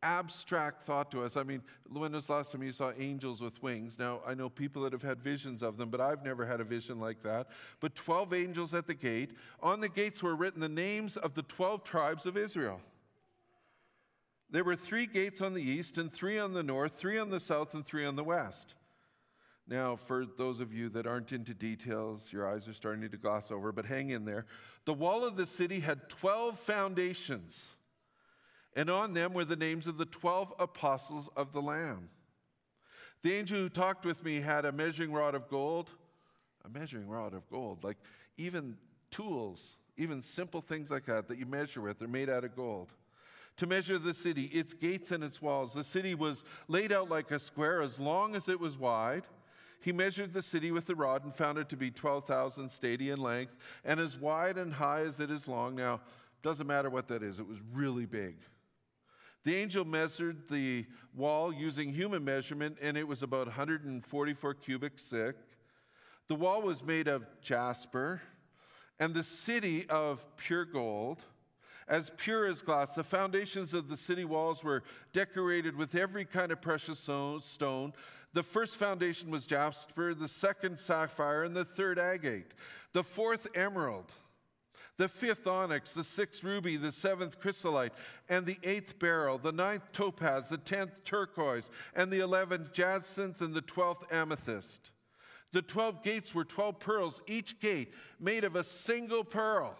abstract 0.02 0.82
thought 0.82 1.10
to 1.12 1.22
us. 1.22 1.36
I 1.36 1.42
mean, 1.42 1.62
when 1.90 2.12
was 2.12 2.26
the 2.26 2.32
last 2.32 2.52
time 2.52 2.62
you 2.62 2.72
saw 2.72 2.92
angels 2.98 3.40
with 3.40 3.62
wings? 3.62 3.98
Now, 3.98 4.20
I 4.26 4.34
know 4.34 4.48
people 4.48 4.82
that 4.82 4.92
have 4.92 5.02
had 5.02 5.20
visions 5.20 5.62
of 5.62 5.76
them, 5.76 5.90
but 5.90 6.00
I've 6.00 6.24
never 6.24 6.44
had 6.44 6.60
a 6.60 6.64
vision 6.64 7.00
like 7.00 7.22
that. 7.22 7.48
But 7.80 7.94
12 7.94 8.34
angels 8.34 8.74
at 8.74 8.86
the 8.86 8.94
gate. 8.94 9.32
On 9.62 9.80
the 9.80 9.88
gates 9.88 10.22
were 10.22 10.34
written 10.34 10.60
the 10.60 10.68
names 10.68 11.16
of 11.16 11.34
the 11.34 11.42
12 11.42 11.84
tribes 11.84 12.26
of 12.26 12.36
Israel. 12.36 12.80
There 14.50 14.64
were 14.64 14.76
three 14.76 15.06
gates 15.06 15.40
on 15.40 15.54
the 15.54 15.62
east, 15.62 15.96
and 15.96 16.12
three 16.12 16.38
on 16.38 16.52
the 16.52 16.62
north, 16.62 16.92
three 16.92 17.18
on 17.18 17.30
the 17.30 17.40
south, 17.40 17.72
and 17.72 17.84
three 17.84 18.04
on 18.04 18.16
the 18.16 18.24
west. 18.24 18.74
Now, 19.66 19.96
for 19.96 20.26
those 20.26 20.60
of 20.60 20.74
you 20.74 20.88
that 20.90 21.06
aren't 21.06 21.32
into 21.32 21.54
details, 21.54 22.32
your 22.32 22.46
eyes 22.46 22.68
are 22.68 22.74
starting 22.74 23.08
to 23.08 23.16
gloss 23.16 23.50
over, 23.50 23.72
but 23.72 23.86
hang 23.86 24.10
in 24.10 24.24
there. 24.24 24.44
The 24.84 24.92
wall 24.92 25.24
of 25.24 25.36
the 25.36 25.46
city 25.46 25.80
had 25.80 26.08
12 26.10 26.58
foundations 26.58 27.76
and 28.74 28.88
on 28.88 29.12
them 29.14 29.34
were 29.34 29.44
the 29.44 29.56
names 29.56 29.86
of 29.86 29.98
the 29.98 30.06
12 30.06 30.54
apostles 30.58 31.28
of 31.36 31.52
the 31.52 31.62
Lamb. 31.62 32.08
The 33.22 33.34
angel 33.34 33.58
who 33.58 33.68
talked 33.68 34.04
with 34.04 34.24
me 34.24 34.40
had 34.40 34.64
a 34.64 34.72
measuring 34.72 35.12
rod 35.12 35.34
of 35.34 35.48
gold, 35.48 35.90
a 36.64 36.68
measuring 36.68 37.08
rod 37.08 37.34
of 37.34 37.48
gold, 37.50 37.84
like 37.84 37.98
even 38.36 38.76
tools, 39.10 39.78
even 39.96 40.22
simple 40.22 40.60
things 40.60 40.90
like 40.90 41.06
that 41.06 41.28
that 41.28 41.38
you 41.38 41.46
measure 41.46 41.80
with, 41.80 41.98
they're 41.98 42.08
made 42.08 42.30
out 42.30 42.44
of 42.44 42.56
gold. 42.56 42.92
To 43.58 43.66
measure 43.66 43.98
the 43.98 44.14
city, 44.14 44.44
its 44.44 44.72
gates 44.72 45.12
and 45.12 45.22
its 45.22 45.42
walls. 45.42 45.74
The 45.74 45.84
city 45.84 46.14
was 46.14 46.42
laid 46.68 46.90
out 46.90 47.10
like 47.10 47.30
a 47.30 47.38
square 47.38 47.82
as 47.82 48.00
long 48.00 48.34
as 48.34 48.48
it 48.48 48.58
was 48.58 48.78
wide. 48.78 49.24
He 49.82 49.92
measured 49.92 50.32
the 50.32 50.42
city 50.42 50.72
with 50.72 50.86
the 50.86 50.94
rod 50.94 51.24
and 51.24 51.34
found 51.34 51.58
it 51.58 51.68
to 51.68 51.76
be 51.76 51.90
12,000 51.90 52.70
stadia 52.70 53.12
in 53.12 53.20
length 53.20 53.54
and 53.84 54.00
as 54.00 54.16
wide 54.16 54.56
and 54.56 54.72
high 54.72 55.02
as 55.02 55.20
it 55.20 55.30
is 55.30 55.46
long. 55.46 55.76
Now, 55.76 56.00
doesn't 56.42 56.66
matter 56.66 56.88
what 56.88 57.08
that 57.08 57.22
is, 57.22 57.38
it 57.38 57.46
was 57.46 57.58
really 57.72 58.06
big. 58.06 58.36
The 59.44 59.56
angel 59.56 59.84
measured 59.84 60.48
the 60.48 60.86
wall 61.14 61.52
using 61.52 61.92
human 61.92 62.24
measurement, 62.24 62.78
and 62.80 62.96
it 62.96 63.08
was 63.08 63.22
about 63.22 63.46
144 63.46 64.54
cubits 64.54 65.02
thick. 65.02 65.36
The 66.28 66.36
wall 66.36 66.62
was 66.62 66.84
made 66.84 67.08
of 67.08 67.26
jasper, 67.40 68.22
and 69.00 69.12
the 69.12 69.24
city 69.24 69.88
of 69.88 70.24
pure 70.36 70.64
gold, 70.64 71.22
as 71.88 72.10
pure 72.16 72.46
as 72.46 72.62
glass. 72.62 72.94
The 72.94 73.02
foundations 73.02 73.74
of 73.74 73.88
the 73.88 73.96
city 73.96 74.24
walls 74.24 74.62
were 74.62 74.84
decorated 75.12 75.76
with 75.76 75.96
every 75.96 76.24
kind 76.24 76.52
of 76.52 76.62
precious 76.62 77.00
stone. 77.00 77.92
The 78.32 78.42
first 78.44 78.76
foundation 78.76 79.30
was 79.30 79.46
jasper, 79.46 80.14
the 80.14 80.28
second 80.28 80.78
sapphire, 80.78 81.42
and 81.42 81.56
the 81.56 81.64
third 81.64 81.98
agate, 81.98 82.54
the 82.92 83.02
fourth 83.02 83.48
emerald 83.56 84.14
the 85.02 85.08
fifth 85.08 85.48
onyx, 85.48 85.94
the 85.94 86.04
sixth 86.04 86.44
ruby, 86.44 86.76
the 86.76 86.92
seventh 86.92 87.40
chrysolite, 87.40 87.92
and 88.28 88.46
the 88.46 88.58
eighth 88.62 89.00
beryl, 89.00 89.36
the 89.36 89.50
ninth 89.50 89.90
topaz, 89.90 90.48
the 90.48 90.56
tenth 90.56 90.92
turquoise, 91.02 91.70
and 91.96 92.12
the 92.12 92.20
eleventh 92.20 92.72
jacinth, 92.72 93.40
and 93.40 93.52
the 93.52 93.62
twelfth 93.62 94.04
amethyst. 94.12 94.92
The 95.50 95.60
twelve 95.60 96.04
gates 96.04 96.32
were 96.32 96.44
twelve 96.44 96.78
pearls, 96.78 97.20
each 97.26 97.58
gate 97.58 97.92
made 98.20 98.44
of 98.44 98.54
a 98.54 98.62
single 98.62 99.24
pearl. 99.24 99.74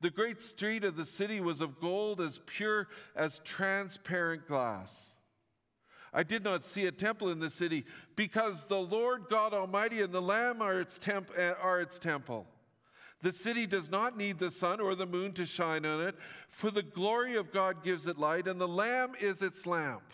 The 0.00 0.08
great 0.08 0.40
street 0.40 0.84
of 0.84 0.96
the 0.96 1.04
city 1.04 1.38
was 1.38 1.60
of 1.60 1.78
gold 1.78 2.22
as 2.22 2.40
pure 2.46 2.88
as 3.14 3.40
transparent 3.40 4.48
glass. 4.48 5.18
I 6.14 6.22
did 6.22 6.42
not 6.42 6.64
see 6.64 6.86
a 6.86 6.92
temple 6.92 7.28
in 7.28 7.40
the 7.40 7.50
city 7.50 7.84
because 8.14 8.64
the 8.64 8.80
Lord 8.80 9.24
God 9.28 9.52
Almighty 9.52 10.00
and 10.00 10.14
the 10.14 10.22
Lamb 10.22 10.62
are 10.62 10.80
its, 10.80 10.98
temp- 10.98 11.30
are 11.60 11.78
its 11.82 11.98
temple. 11.98 12.46
The 13.22 13.32
city 13.32 13.66
does 13.66 13.90
not 13.90 14.16
need 14.16 14.38
the 14.38 14.50
sun 14.50 14.80
or 14.80 14.94
the 14.94 15.06
moon 15.06 15.32
to 15.32 15.46
shine 15.46 15.86
on 15.86 16.00
it, 16.00 16.16
for 16.48 16.70
the 16.70 16.82
glory 16.82 17.36
of 17.36 17.52
God 17.52 17.82
gives 17.82 18.06
it 18.06 18.18
light, 18.18 18.46
and 18.46 18.60
the 18.60 18.68
Lamb 18.68 19.12
is 19.20 19.42
its 19.42 19.66
lamp. 19.66 20.12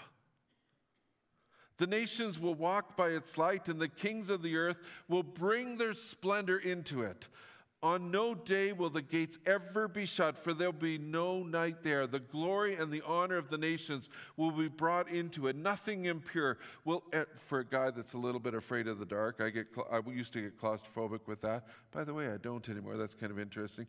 The 1.79 1.87
nations 1.87 2.39
will 2.39 2.55
walk 2.55 2.97
by 2.97 3.09
its 3.09 3.37
light, 3.37 3.69
and 3.69 3.81
the 3.81 3.89
kings 3.89 4.31
of 4.31 4.43
the 4.43 4.57
earth 4.57 4.77
will 5.09 5.25
bring 5.25 5.79
their 5.79 5.95
splendor 5.95 6.59
into 6.59 7.03
it. 7.03 7.29
On 7.83 8.13
no 8.13 8.33
day 8.33 8.73
will 8.73 8.91
the 8.91 9.03
gates 9.03 9.39
ever 9.45 9.89
be 9.89 10.07
shut, 10.07 10.39
for 10.39 10.55
there'll 10.55 10.73
be 10.73 10.99
no 10.99 11.43
night 11.43 11.83
there. 11.83 12.07
The 12.07 12.21
glory 12.21 12.77
and 12.77 12.93
the 12.93 13.03
honor 13.05 13.37
of 13.37 13.49
the 13.49 13.59
nations 13.59 14.09
will 14.37 14.53
be 14.53 14.69
brought 14.69 15.09
into 15.09 15.49
it. 15.49 15.57
Nothing 15.57 16.05
impure 16.05 16.59
will, 16.85 17.03
for 17.39 17.59
a 17.59 17.65
guy 17.65 17.91
that's 17.91 18.13
a 18.13 18.19
little 18.19 18.39
bit 18.39 18.55
afraid 18.55 18.87
of 18.87 19.01
the 19.01 19.05
dark, 19.05 19.41
I, 19.41 19.51
get, 19.51 19.67
I 19.91 20.01
used 20.09 20.33
to 20.35 20.43
get 20.43 20.61
claustrophobic 20.61 21.27
with 21.27 21.41
that. 21.41 21.67
By 21.91 22.05
the 22.05 22.15
way, 22.15 22.29
I 22.29 22.37
don't 22.37 22.69
anymore. 22.69 22.97
That's 22.97 23.17
kind 23.17 23.33
of 23.33 23.41
interesting. 23.41 23.89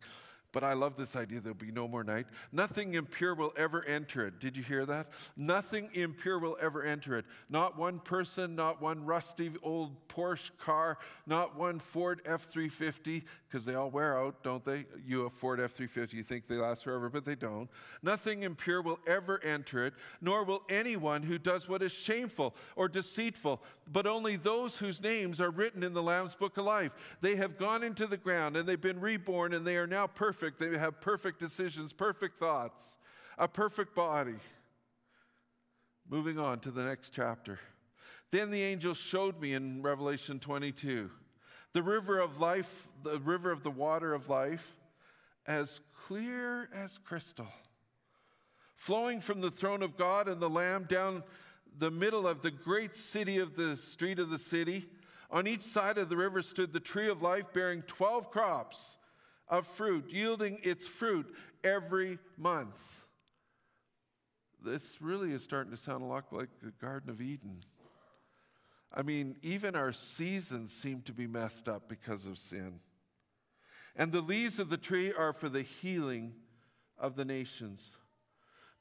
But 0.54 0.62
I 0.62 0.74
love 0.74 0.96
this 0.96 1.16
idea 1.16 1.40
there'll 1.40 1.56
be 1.56 1.72
no 1.72 1.88
more 1.88 2.04
night. 2.04 2.26
Nothing 2.52 2.94
impure 2.94 3.34
will 3.34 3.52
ever 3.56 3.84
enter 3.84 4.24
it. 4.28 4.38
Did 4.38 4.56
you 4.56 4.62
hear 4.62 4.86
that? 4.86 5.08
Nothing 5.36 5.90
impure 5.94 6.38
will 6.38 6.56
ever 6.60 6.84
enter 6.84 7.18
it. 7.18 7.24
Not 7.50 7.76
one 7.76 7.98
person, 7.98 8.54
not 8.54 8.80
one 8.80 9.04
rusty 9.04 9.50
old 9.64 10.06
Porsche 10.06 10.52
car, 10.56 10.98
not 11.26 11.58
one 11.58 11.80
Ford 11.80 12.22
F 12.24 12.42
350, 12.42 13.24
because 13.48 13.64
they 13.64 13.74
all 13.74 13.90
wear 13.90 14.16
out, 14.16 14.44
don't 14.44 14.64
they? 14.64 14.86
You, 15.04 15.26
a 15.26 15.30
Ford 15.30 15.58
F 15.58 15.72
350, 15.72 16.16
you 16.16 16.22
think 16.22 16.46
they 16.46 16.54
last 16.54 16.84
forever, 16.84 17.08
but 17.08 17.24
they 17.24 17.34
don't. 17.34 17.68
Nothing 18.00 18.44
impure 18.44 18.80
will 18.80 19.00
ever 19.08 19.42
enter 19.42 19.84
it, 19.84 19.94
nor 20.20 20.44
will 20.44 20.62
anyone 20.68 21.24
who 21.24 21.36
does 21.36 21.68
what 21.68 21.82
is 21.82 21.90
shameful 21.90 22.54
or 22.76 22.88
deceitful, 22.88 23.60
but 23.92 24.06
only 24.06 24.36
those 24.36 24.78
whose 24.78 25.02
names 25.02 25.40
are 25.40 25.50
written 25.50 25.82
in 25.82 25.94
the 25.94 26.02
Lamb's 26.02 26.36
book 26.36 26.56
of 26.58 26.64
life. 26.64 26.92
They 27.22 27.34
have 27.36 27.58
gone 27.58 27.82
into 27.82 28.06
the 28.06 28.16
ground 28.16 28.56
and 28.56 28.68
they've 28.68 28.80
been 28.80 29.00
reborn 29.00 29.52
and 29.52 29.66
they 29.66 29.76
are 29.76 29.86
now 29.88 30.06
perfect 30.06 30.43
perfect. 30.44 30.72
They 30.72 30.78
have 30.78 31.00
perfect 31.00 31.38
decisions, 31.38 31.92
perfect 31.92 32.38
thoughts, 32.38 32.98
a 33.38 33.48
perfect 33.48 33.94
body. 33.94 34.36
Moving 36.08 36.38
on 36.38 36.60
to 36.60 36.70
the 36.70 36.82
next 36.82 37.10
chapter. 37.10 37.58
Then 38.30 38.50
the 38.50 38.62
angel 38.62 38.94
showed 38.94 39.40
me 39.40 39.54
in 39.54 39.82
Revelation 39.82 40.38
22 40.38 41.10
the 41.72 41.82
river 41.82 42.20
of 42.20 42.38
life, 42.38 42.86
the 43.02 43.18
river 43.18 43.50
of 43.50 43.64
the 43.64 43.70
water 43.70 44.14
of 44.14 44.28
life, 44.28 44.76
as 45.44 45.80
clear 46.06 46.68
as 46.72 46.98
crystal, 46.98 47.48
flowing 48.76 49.20
from 49.20 49.40
the 49.40 49.50
throne 49.50 49.82
of 49.82 49.96
God 49.96 50.28
and 50.28 50.40
the 50.40 50.48
Lamb 50.48 50.84
down 50.88 51.24
the 51.76 51.90
middle 51.90 52.28
of 52.28 52.42
the 52.42 52.52
great 52.52 52.94
city 52.94 53.38
of 53.38 53.56
the 53.56 53.76
street 53.76 54.20
of 54.20 54.30
the 54.30 54.38
city. 54.38 54.86
On 55.32 55.48
each 55.48 55.62
side 55.62 55.98
of 55.98 56.08
the 56.08 56.16
river 56.16 56.42
stood 56.42 56.72
the 56.72 56.78
tree 56.78 57.08
of 57.08 57.22
life 57.22 57.46
bearing 57.52 57.82
12 57.82 58.30
crops 58.30 58.96
of 59.48 59.66
fruit, 59.66 60.06
yielding 60.08 60.58
its 60.62 60.86
fruit 60.86 61.26
every 61.62 62.18
month. 62.36 63.04
This 64.62 64.98
really 65.00 65.32
is 65.32 65.42
starting 65.42 65.70
to 65.72 65.76
sound 65.76 66.02
a 66.02 66.06
lot 66.06 66.32
like 66.32 66.48
the 66.62 66.72
Garden 66.80 67.10
of 67.10 67.20
Eden. 67.20 67.60
I 68.92 69.02
mean, 69.02 69.36
even 69.42 69.74
our 69.74 69.92
seasons 69.92 70.72
seem 70.72 71.02
to 71.02 71.12
be 71.12 71.26
messed 71.26 71.68
up 71.68 71.88
because 71.88 72.26
of 72.26 72.38
sin. 72.38 72.80
And 73.96 74.12
the 74.12 74.20
leaves 74.20 74.58
of 74.58 74.70
the 74.70 74.76
tree 74.76 75.12
are 75.12 75.32
for 75.32 75.48
the 75.48 75.62
healing 75.62 76.32
of 76.98 77.16
the 77.16 77.24
nations. 77.24 77.96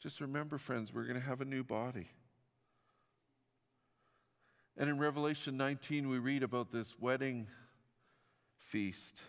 Just 0.00 0.20
remember, 0.20 0.56
friends, 0.56 0.94
we're 0.94 1.04
going 1.04 1.20
to 1.20 1.26
have 1.26 1.42
a 1.42 1.44
new 1.44 1.62
body. 1.62 2.08
And 4.76 4.88
in 4.88 4.98
Revelation 4.98 5.58
19, 5.58 6.08
we 6.08 6.18
read 6.18 6.42
about 6.42 6.72
this 6.72 6.98
wedding 6.98 7.48
feast 8.56 9.22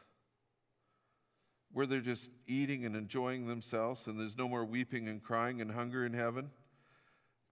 where 1.73 1.85
they're 1.85 1.99
just 1.99 2.31
eating 2.47 2.85
and 2.85 2.95
enjoying 2.95 3.47
themselves, 3.47 4.07
and 4.07 4.19
there's 4.19 4.37
no 4.37 4.47
more 4.47 4.63
weeping 4.63 5.07
and 5.07 5.21
crying 5.21 5.61
and 5.61 5.71
hunger 5.71 6.05
in 6.05 6.13
heaven 6.13 6.51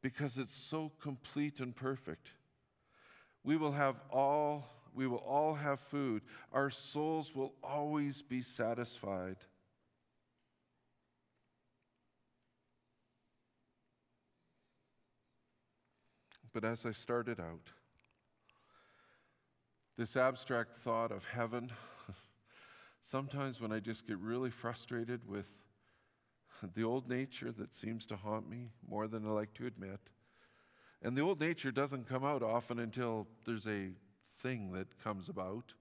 because 0.01 0.37
it's 0.37 0.53
so 0.53 0.91
complete 1.01 1.59
and 1.59 1.75
perfect. 1.75 2.31
We 3.43 3.57
will 3.57 3.73
have 3.73 3.95
all, 4.09 4.65
we 4.93 5.07
will 5.07 5.17
all 5.17 5.55
have 5.55 5.79
food. 5.79 6.21
Our 6.53 6.69
souls 6.69 7.33
will 7.35 7.53
always 7.63 8.21
be 8.21 8.41
satisfied. 8.41 9.37
But 16.53 16.63
as 16.63 16.85
I 16.85 16.91
started 16.91 17.39
out, 17.39 17.69
this 19.97 20.15
abstract 20.15 20.77
thought 20.79 21.11
of 21.11 21.25
heaven, 21.25 21.71
sometimes 23.01 23.61
when 23.61 23.71
I 23.71 23.79
just 23.79 24.07
get 24.07 24.17
really 24.17 24.49
frustrated 24.49 25.27
with 25.27 25.47
the 26.75 26.83
old 26.83 27.07
nature 27.07 27.51
that 27.51 27.73
seems 27.73 28.05
to 28.07 28.15
haunt 28.15 28.49
me 28.49 28.69
more 28.87 29.07
than 29.07 29.25
I 29.25 29.29
like 29.29 29.53
to 29.55 29.65
admit, 29.65 29.99
and 31.01 31.15
the 31.15 31.21
old 31.21 31.39
nature 31.39 31.71
doesn't 31.71 32.09
come 32.09 32.25
out 32.25 32.43
often 32.43 32.79
until 32.79 33.27
there's 33.45 33.67
a 33.67 33.89
thing 34.41 34.71
that 34.73 35.01
comes 35.03 35.29
about 35.29 35.73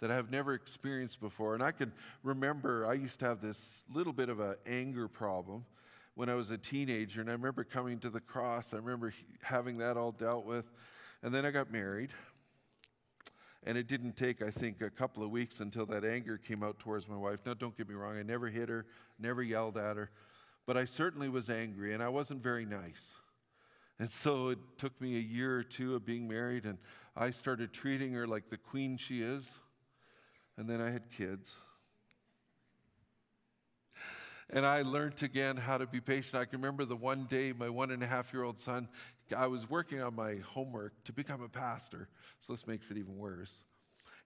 that 0.00 0.10
I've 0.10 0.30
never 0.30 0.54
experienced 0.54 1.20
before. 1.20 1.54
And 1.54 1.62
I 1.62 1.72
can 1.72 1.92
remember 2.22 2.86
I 2.86 2.94
used 2.94 3.20
to 3.20 3.26
have 3.26 3.40
this 3.40 3.84
little 3.92 4.12
bit 4.12 4.28
of 4.28 4.40
an 4.40 4.56
anger 4.66 5.08
problem 5.08 5.64
when 6.14 6.28
I 6.28 6.34
was 6.34 6.50
a 6.50 6.58
teenager, 6.58 7.20
and 7.20 7.28
I 7.28 7.32
remember 7.32 7.64
coming 7.64 7.98
to 8.00 8.10
the 8.10 8.20
cross. 8.20 8.72
I 8.72 8.76
remember 8.76 9.12
having 9.42 9.78
that 9.78 9.96
all 9.96 10.12
dealt 10.12 10.44
with. 10.44 10.70
And 11.22 11.34
then 11.34 11.44
I 11.44 11.50
got 11.50 11.72
married. 11.72 12.10
And 13.66 13.78
it 13.78 13.88
didn't 13.88 14.16
take, 14.16 14.42
I 14.42 14.50
think, 14.50 14.82
a 14.82 14.90
couple 14.90 15.22
of 15.22 15.30
weeks 15.30 15.60
until 15.60 15.86
that 15.86 16.04
anger 16.04 16.36
came 16.36 16.62
out 16.62 16.78
towards 16.78 17.08
my 17.08 17.16
wife. 17.16 17.40
Now, 17.46 17.54
don't 17.54 17.76
get 17.76 17.88
me 17.88 17.94
wrong, 17.94 18.18
I 18.18 18.22
never 18.22 18.48
hit 18.48 18.68
her, 18.68 18.86
never 19.18 19.42
yelled 19.42 19.78
at 19.78 19.96
her, 19.96 20.10
but 20.66 20.76
I 20.76 20.84
certainly 20.84 21.30
was 21.30 21.48
angry, 21.48 21.94
and 21.94 22.02
I 22.02 22.08
wasn't 22.08 22.42
very 22.42 22.66
nice. 22.66 23.16
And 23.98 24.10
so 24.10 24.48
it 24.48 24.58
took 24.76 25.00
me 25.00 25.16
a 25.16 25.20
year 25.20 25.56
or 25.56 25.62
two 25.62 25.94
of 25.94 26.04
being 26.04 26.28
married, 26.28 26.66
and 26.66 26.78
I 27.16 27.30
started 27.30 27.72
treating 27.72 28.12
her 28.12 28.26
like 28.26 28.50
the 28.50 28.58
queen 28.58 28.96
she 28.96 29.22
is. 29.22 29.60
And 30.56 30.68
then 30.68 30.80
I 30.80 30.90
had 30.90 31.10
kids. 31.10 31.56
And 34.50 34.66
I 34.66 34.82
learned 34.82 35.22
again 35.22 35.56
how 35.56 35.78
to 35.78 35.86
be 35.86 36.00
patient. 36.00 36.40
I 36.40 36.44
can 36.44 36.60
remember 36.60 36.84
the 36.84 36.96
one 36.96 37.24
day 37.24 37.52
my 37.52 37.68
one 37.68 37.90
and 37.90 38.02
a 38.02 38.06
half 38.06 38.32
year 38.32 38.44
old 38.44 38.60
son, 38.60 38.88
I 39.34 39.46
was 39.46 39.68
working 39.68 40.02
on 40.02 40.14
my 40.14 40.36
homework 40.44 40.92
to 41.04 41.12
become 41.12 41.42
a 41.42 41.48
pastor. 41.48 42.08
So 42.40 42.52
this 42.52 42.66
makes 42.66 42.90
it 42.90 42.98
even 42.98 43.16
worse. 43.16 43.64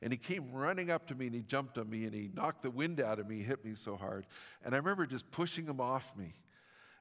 And 0.00 0.12
he 0.12 0.16
came 0.16 0.52
running 0.52 0.90
up 0.90 1.06
to 1.08 1.14
me 1.14 1.26
and 1.26 1.34
he 1.34 1.42
jumped 1.42 1.78
on 1.78 1.90
me 1.90 2.04
and 2.04 2.14
he 2.14 2.30
knocked 2.32 2.62
the 2.62 2.70
wind 2.70 3.00
out 3.00 3.18
of 3.18 3.28
me, 3.28 3.42
hit 3.42 3.64
me 3.64 3.74
so 3.74 3.96
hard. 3.96 4.26
And 4.64 4.74
I 4.74 4.78
remember 4.78 5.06
just 5.06 5.30
pushing 5.30 5.66
him 5.66 5.80
off 5.80 6.12
me. 6.16 6.34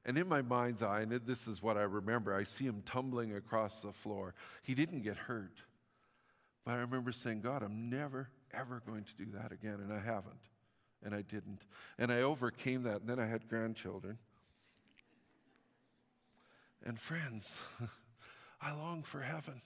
And 0.05 0.17
in 0.17 0.27
my 0.27 0.41
mind's 0.41 0.81
eye, 0.81 1.01
and 1.01 1.11
this 1.11 1.47
is 1.47 1.61
what 1.61 1.77
I 1.77 1.81
remember, 1.81 2.33
I 2.33 2.43
see 2.43 2.63
him 2.63 2.81
tumbling 2.85 3.35
across 3.35 3.81
the 3.81 3.91
floor. 3.91 4.33
He 4.63 4.73
didn't 4.73 5.01
get 5.01 5.17
hurt. 5.17 5.63
But 6.63 6.75
I 6.75 6.77
remember 6.77 7.11
saying, 7.11 7.41
God, 7.41 7.61
I'm 7.61 7.89
never, 7.89 8.29
ever 8.53 8.81
going 8.87 9.03
to 9.03 9.13
do 9.15 9.25
that 9.33 9.51
again. 9.51 9.79
And 9.81 9.91
I 9.91 9.99
haven't. 9.99 10.39
And 11.03 11.13
I 11.13 11.21
didn't. 11.21 11.61
And 11.97 12.11
I 12.11 12.21
overcame 12.21 12.83
that. 12.83 13.01
And 13.01 13.09
then 13.09 13.19
I 13.19 13.27
had 13.27 13.47
grandchildren. 13.47 14.17
And 16.83 16.99
friends, 16.99 17.57
I 18.61 18.73
long 18.73 19.03
for 19.03 19.21
heaven. 19.21 19.61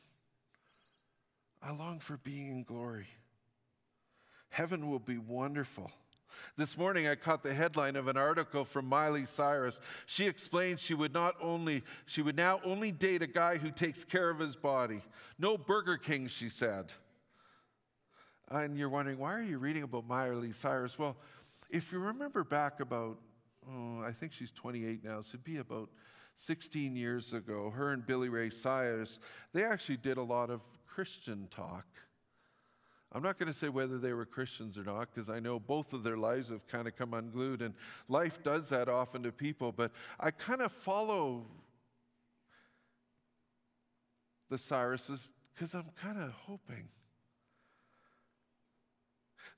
I 1.61 1.71
long 1.71 1.99
for 1.99 2.17
being 2.17 2.49
in 2.49 2.63
glory. 2.63 3.07
Heaven 4.49 4.89
will 4.89 4.99
be 4.99 5.17
wonderful. 5.17 5.91
This 6.57 6.77
morning 6.77 7.07
I 7.07 7.15
caught 7.15 7.43
the 7.43 7.53
headline 7.53 7.95
of 7.95 8.07
an 8.07 8.17
article 8.17 8.65
from 8.65 8.85
Miley 8.85 9.25
Cyrus. 9.25 9.79
She 10.05 10.27
explained 10.27 10.79
she 10.79 10.93
would 10.93 11.13
not 11.13 11.35
only 11.41 11.83
she 12.05 12.21
would 12.21 12.35
now 12.35 12.59
only 12.63 12.91
date 12.91 13.21
a 13.21 13.27
guy 13.27 13.57
who 13.57 13.71
takes 13.71 14.03
care 14.03 14.29
of 14.29 14.39
his 14.39 14.55
body. 14.55 15.01
No 15.37 15.57
Burger 15.57 15.97
King, 15.97 16.27
she 16.27 16.49
said. 16.49 16.93
And 18.51 18.77
you're 18.77 18.89
wondering, 18.89 19.17
why 19.17 19.33
are 19.35 19.43
you 19.43 19.59
reading 19.59 19.83
about 19.83 20.05
Miley 20.05 20.51
Cyrus? 20.51 20.99
Well, 20.99 21.15
if 21.69 21.93
you 21.93 21.99
remember 21.99 22.43
back 22.43 22.81
about, 22.81 23.17
oh, 23.69 24.01
I 24.01 24.11
think 24.11 24.33
she's 24.33 24.51
28 24.51 25.05
now, 25.05 25.21
so 25.21 25.29
it'd 25.35 25.43
be 25.45 25.57
about 25.57 25.89
16 26.35 26.97
years 26.97 27.31
ago, 27.31 27.69
her 27.69 27.93
and 27.93 28.05
Billy 28.05 28.27
Ray 28.27 28.49
Cyrus, 28.49 29.19
they 29.53 29.63
actually 29.63 29.97
did 29.97 30.17
a 30.17 30.23
lot 30.23 30.49
of 30.49 30.59
Christian 30.85 31.47
talk. 31.49 31.85
I'm 33.13 33.23
not 33.23 33.39
going 33.39 33.47
to 33.47 33.57
say 33.57 33.69
whether 33.69 33.97
they 33.97 34.11
were 34.11 34.25
Christians 34.25 34.77
or 34.77 34.83
not, 34.83 35.13
because 35.13 35.29
I 35.29 35.39
know 35.39 35.57
both 35.57 35.93
of 35.93 36.03
their 36.03 36.17
lives 36.17 36.49
have 36.49 36.67
kind 36.67 36.87
of 36.89 36.95
come 36.97 37.13
unglued, 37.13 37.61
and 37.61 37.73
life 38.09 38.43
does 38.43 38.67
that 38.69 38.89
often 38.89 39.23
to 39.23 39.31
people, 39.31 39.71
but 39.71 39.91
I 40.19 40.31
kind 40.31 40.61
of 40.61 40.73
follow 40.73 41.45
the 44.49 44.57
Cyruses 44.57 45.29
because 45.53 45.73
I'm 45.73 45.89
kind 46.01 46.21
of 46.21 46.31
hoping 46.31 46.89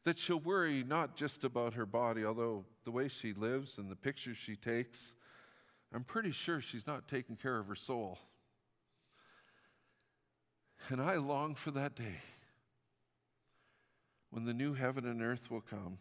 that 0.03 0.17
she'll 0.17 0.39
worry 0.39 0.83
not 0.83 1.15
just 1.15 1.43
about 1.43 1.73
her 1.75 1.85
body, 1.85 2.25
although 2.25 2.65
the 2.83 2.91
way 2.91 3.07
she 3.07 3.33
lives 3.33 3.77
and 3.77 3.89
the 3.89 3.95
pictures 3.95 4.37
she 4.37 4.55
takes, 4.55 5.13
I'm 5.93 6.03
pretty 6.03 6.31
sure 6.31 6.59
she's 6.59 6.87
not 6.87 7.07
taking 7.07 7.35
care 7.35 7.57
of 7.57 7.67
her 7.67 7.75
soul. 7.75 8.17
And 10.89 11.01
I 11.01 11.15
long 11.15 11.55
for 11.55 11.71
that 11.71 11.95
day 11.95 12.21
when 14.31 14.45
the 14.45 14.53
new 14.53 14.73
heaven 14.73 15.05
and 15.05 15.21
earth 15.21 15.49
will 15.49 15.61
come. 15.61 15.99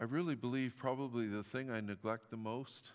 I 0.00 0.04
really 0.04 0.34
believe 0.34 0.76
probably 0.76 1.26
the 1.26 1.42
thing 1.42 1.70
I 1.70 1.80
neglect 1.80 2.30
the 2.30 2.36
most 2.36 2.92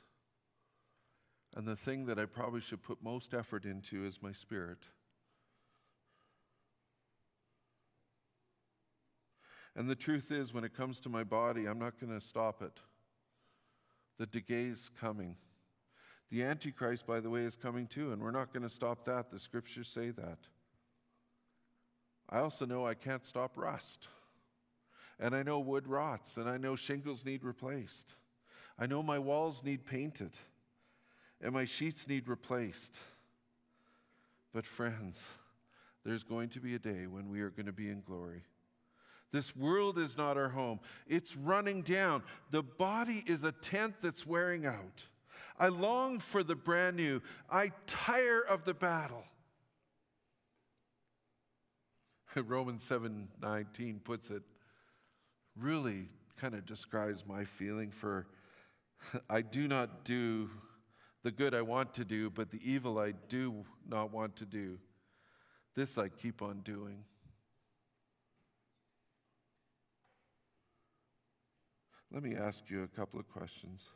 and 1.56 1.68
the 1.68 1.76
thing 1.76 2.06
that 2.08 2.18
I 2.18 2.26
probably 2.26 2.62
should 2.62 2.82
put 2.82 3.04
most 3.04 3.34
effort 3.34 3.66
into 3.66 4.06
is 4.06 4.22
my 4.22 4.32
spirit. 4.32 4.80
And 9.76 9.90
the 9.90 9.96
truth 9.96 10.32
is, 10.32 10.54
when 10.54 10.64
it 10.64 10.76
comes 10.76 11.00
to 11.02 11.10
my 11.10 11.24
body, 11.24 11.66
I'm 11.66 11.80
not 11.80 12.00
going 12.00 12.14
to 12.14 12.26
stop 12.26 12.62
it. 12.62 12.80
The 14.18 14.26
decay's 14.26 14.90
coming. 15.00 15.36
The 16.30 16.44
Antichrist, 16.44 17.06
by 17.06 17.20
the 17.20 17.30
way, 17.30 17.42
is 17.42 17.56
coming 17.56 17.88
too, 17.88 18.12
and 18.12 18.22
we're 18.22 18.32
not 18.32 18.54
going 18.54 18.64
to 18.64 18.70
stop 18.70 19.06
that. 19.06 19.30
The 19.30 19.40
scriptures 19.40 19.88
say 19.88 20.12
that. 20.12 20.40
I 22.30 22.40
also 22.40 22.66
know 22.66 22.86
I 22.86 22.94
can't 22.94 23.26
stop 23.26 23.58
rust. 23.58 24.08
And 25.20 25.36
I 25.36 25.44
know 25.44 25.60
wood 25.60 25.88
rots, 25.88 26.38
and 26.38 26.50
I 26.50 26.58
know 26.58 26.76
shingles 26.76 27.26
need 27.26 27.44
replaced. 27.44 28.16
I 28.80 28.88
know 28.88 29.04
my 29.04 29.20
walls 29.20 29.64
need 29.64 29.86
painted 29.86 30.38
and 31.44 31.54
my 31.54 31.66
sheets 31.66 32.08
need 32.08 32.28
replaced. 32.28 33.00
But, 34.54 34.66
friends, 34.66 35.22
there's 36.06 36.24
going 36.24 36.50
to 36.50 36.60
be 36.60 36.74
a 36.74 36.80
day 36.80 37.06
when 37.06 37.30
we 37.30 37.42
are 37.42 37.50
going 37.50 37.66
to 37.66 37.74
be 37.74 37.90
in 37.90 38.02
glory. 38.02 38.44
This 39.32 39.56
world 39.56 39.98
is 39.98 40.18
not 40.18 40.38
our 40.38 40.50
home, 40.50 40.80
it's 41.08 41.36
running 41.36 41.82
down. 41.82 42.24
The 42.52 42.64
body 42.64 43.24
is 43.28 43.44
a 43.44 43.52
tent 43.52 43.96
that's 44.02 44.26
wearing 44.26 44.66
out. 44.66 45.04
I 45.60 45.68
long 45.68 46.20
for 46.20 46.44
the 46.44 46.56
brand 46.56 46.96
new, 46.98 47.22
I 47.52 47.72
tire 47.88 48.42
of 48.42 48.64
the 48.64 48.74
battle. 48.74 49.24
Romans 52.36 52.88
7:19 52.88 54.04
puts 54.04 54.30
it 54.30 54.44
really 55.60 56.10
kind 56.38 56.56
of 56.56 56.66
describes 56.66 57.26
my 57.28 57.44
feeling 57.44 57.92
for 57.92 58.28
I 59.30 59.42
do 59.42 59.68
not 59.68 60.04
do 60.06 60.50
the 61.24 61.32
good 61.32 61.56
I 61.56 61.62
want 61.62 61.94
to 61.96 62.06
do, 62.06 62.30
but 62.30 62.52
the 62.52 62.60
evil 62.64 63.00
I 63.00 63.14
do 63.30 63.66
not 63.88 64.12
want 64.12 64.36
to 64.38 64.46
do. 64.46 64.78
This 65.76 65.98
I 65.98 66.10
keep 66.10 66.42
on 66.42 66.60
doing. 66.60 67.06
Let 72.12 72.22
me 72.22 72.36
ask 72.36 72.70
you 72.70 72.84
a 72.84 72.88
couple 72.88 73.20
of 73.20 73.28
questions. 73.28 73.88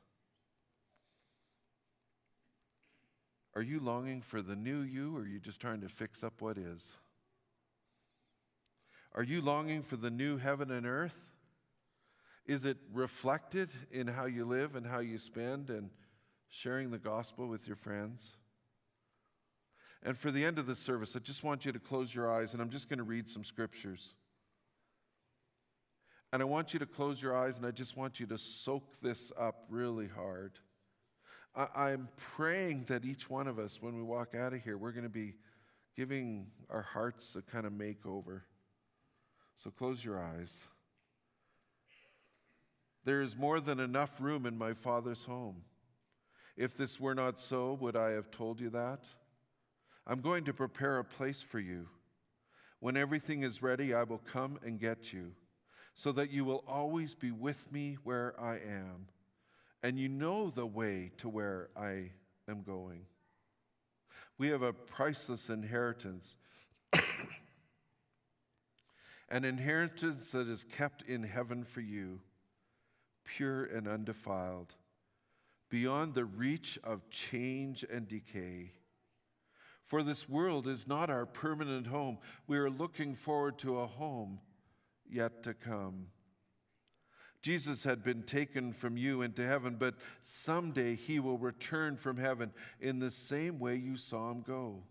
Are 3.54 3.62
you 3.62 3.80
longing 3.80 4.22
for 4.22 4.42
the 4.42 4.56
new 4.56 4.82
you, 4.82 5.16
or 5.16 5.22
are 5.22 5.28
you 5.28 5.40
just 5.40 5.60
trying 5.60 5.82
to 5.82 5.90
fix 5.90 6.24
up 6.24 6.42
what 6.42 6.58
is? 6.58 6.94
Are 9.14 9.24
you 9.24 9.42
longing 9.42 9.84
for 9.84 9.98
the 9.98 10.12
new 10.12 10.38
heaven 10.38 10.72
and 10.72 10.86
earth? 10.86 11.18
Is 12.46 12.66
it 12.66 12.78
reflected 12.94 13.70
in 13.92 14.08
how 14.08 14.26
you 14.26 14.46
live 14.46 14.76
and 14.76 14.86
how 14.86 15.00
you 15.00 15.18
spend 15.18 15.70
and 15.70 15.90
sharing 16.50 16.92
the 16.92 16.98
gospel 16.98 17.48
with 17.48 17.68
your 17.68 17.76
friends. 17.76 18.36
And 20.04 20.18
for 20.18 20.32
the 20.32 20.46
end 20.46 20.60
of 20.60 20.68
the 20.68 20.76
service, 20.76 21.16
I 21.16 21.20
just 21.20 21.44
want 21.44 21.66
you 21.66 21.72
to 21.72 21.80
close 21.80 22.14
your 22.14 22.32
eyes 22.32 22.54
and 22.54 22.62
I'm 22.62 22.70
just 22.70 22.90
going 22.90 23.00
to 23.00 23.04
read 23.04 23.28
some 23.28 23.44
scriptures. 23.44 24.14
And 26.32 26.42
I 26.42 26.46
want 26.46 26.74
you 26.74 26.80
to 26.80 26.86
close 26.86 27.22
your 27.22 27.36
eyes 27.36 27.58
and 27.58 27.66
I 27.66 27.72
just 27.72 27.98
want 27.98 28.20
you 28.20 28.26
to 28.28 28.38
soak 28.38 29.02
this 29.02 29.32
up 29.40 29.66
really 29.70 30.08
hard. 30.08 30.54
I, 31.56 31.92
am 31.92 32.10
praying 32.16 32.86
that 32.88 33.04
each 33.04 33.32
one 33.32 33.48
of 33.48 33.58
us, 33.58 33.82
when 33.82 33.96
we 33.96 34.04
walk 34.04 34.36
out 34.36 34.54
of 34.54 34.62
here, 34.62 34.78
we're 34.78 34.92
going 34.92 35.04
to 35.04 35.10
be 35.10 35.34
giving 35.96 36.48
our 36.70 36.84
hearts 36.84 37.36
a 37.36 37.42
kind 37.42 37.66
of 37.66 37.74
makeover. 37.74 38.42
So 39.56 39.72
close 39.72 40.06
your 40.06 40.22
eyes. 40.22 40.68
There 43.06 43.22
is 43.22 43.36
more 43.36 43.60
than 43.60 43.80
enough 43.80 44.22
room 44.22 44.46
in 44.46 44.56
my 44.56 44.74
Father's 44.74 45.24
home. 45.24 45.64
If 46.58 46.76
this 46.76 47.00
were 47.00 47.14
not 47.14 47.40
so, 47.40 47.74
would 47.74 47.96
I 47.96 48.10
have 48.10 48.32
told 48.32 48.60
you 48.60 48.72
that? 48.72 49.06
I'm 50.08 50.22
going 50.22 50.46
to 50.46 50.54
prepare 50.54 50.98
a 50.98 51.04
place 51.04 51.40
for 51.42 51.60
you. 51.60 51.88
When 52.80 52.98
everything 52.98 53.44
is 53.44 53.62
ready, 53.62 53.94
I 53.94 54.04
will 54.04 54.18
come 54.32 54.58
and 54.66 54.80
get 54.80 55.14
you, 55.14 55.34
so 55.94 56.12
that 56.14 56.32
you 56.32 56.46
will 56.46 56.64
always 56.68 57.14
be 57.14 57.32
with 57.32 57.72
me 57.72 57.98
where 58.04 58.34
I 58.40 58.56
am, 58.56 59.08
and 59.84 60.00
you 60.00 60.10
know 60.10 60.50
the 60.50 60.66
way 60.66 61.12
to 61.18 61.30
where 61.30 61.70
I 61.78 62.12
am 62.50 62.64
going. 62.64 63.06
We 64.40 64.48
have 64.50 64.64
a 64.64 64.74
priceless 64.74 65.50
inheritance, 65.50 66.38
an 69.30 69.46
inheritance 69.46 70.32
that 70.32 70.48
is 70.48 70.64
kept 70.64 71.04
in 71.04 71.24
heaven 71.24 71.64
for 71.64 71.82
you, 71.82 72.22
pure 73.26 73.66
and 73.66 73.88
undefiled 73.88 74.74
beyond 75.70 76.14
the 76.14 76.26
reach 76.26 76.80
of 76.84 77.10
change 77.10 77.86
and 77.92 78.08
decay. 78.08 78.72
For 79.86 80.04
this 80.04 80.28
world 80.28 80.68
is 80.68 80.88
not 80.88 81.10
our 81.10 81.26
permanent 81.26 81.88
home. 81.88 82.18
We 82.46 82.58
are 82.58 82.70
looking 82.70 83.16
forward 83.16 83.58
to 83.60 83.80
a 83.80 83.88
home 83.88 84.40
yet 85.10 85.44
to 85.44 85.54
come. 85.54 86.08
Jesus 87.42 87.86
had 87.86 88.04
been 88.04 88.24
taken 88.24 88.74
from 88.74 88.98
you 88.98 89.22
into 89.22 89.46
heaven, 89.46 89.78
but 89.80 89.96
someday 90.22 90.96
he 90.96 91.20
will 91.20 91.38
return 91.38 91.96
from 91.96 92.18
heaven 92.18 92.52
in 92.82 93.00
the 93.00 93.12
same 93.12 93.60
way 93.60 93.76
you 93.76 93.96
saw 93.96 94.32
him 94.32 94.42
go. 94.42 94.84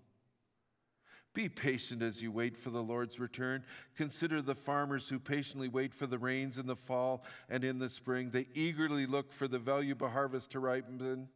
Be 1.37 1.51
patient 1.51 2.01
as 2.01 2.22
you 2.22 2.32
wait 2.32 2.57
for 2.57 2.70
the 2.70 2.82
Lord's 2.82 3.20
return. 3.20 3.62
Consider 3.95 4.41
the 4.41 4.55
farmers 4.55 5.07
who 5.07 5.18
patiently 5.18 5.68
wait 5.68 5.93
for 5.93 6.07
the 6.07 6.16
rains 6.16 6.57
in 6.57 6.66
the 6.66 6.74
fall 6.74 7.24
and 7.51 7.62
in 7.62 7.78
the 7.78 7.91
spring. 7.91 8.30
They 8.30 8.47
eagerly 8.55 9.05
look 9.05 9.34
for 9.34 9.47
the 9.47 9.59
valuable 9.59 10.09
harvest 10.09 10.53
to 10.53 10.61
ripen. 10.61 11.28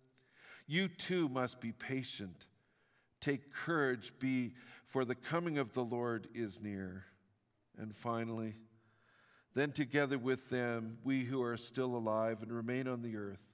You 0.67 0.89
too 0.89 1.29
must 1.29 1.61
be 1.61 1.73
patient. 1.73 2.47
Take 3.21 3.53
courage, 3.53 4.15
be 4.19 4.55
for 4.87 5.05
the 5.05 5.15
coming 5.15 5.59
of 5.59 5.75
the 5.75 5.85
Lord 5.85 6.29
is 6.35 6.63
near. 6.63 7.05
And 7.77 7.95
finally, 7.95 8.55
then 9.55 9.71
together 9.71 10.17
with 10.17 10.49
them, 10.49 10.97
we 11.05 11.25
who 11.25 11.43
are 11.43 11.59
still 11.59 11.95
alive 11.95 12.39
and 12.43 12.51
remain 12.51 12.89
on 12.89 13.03
the 13.03 13.17
earth 13.17 13.51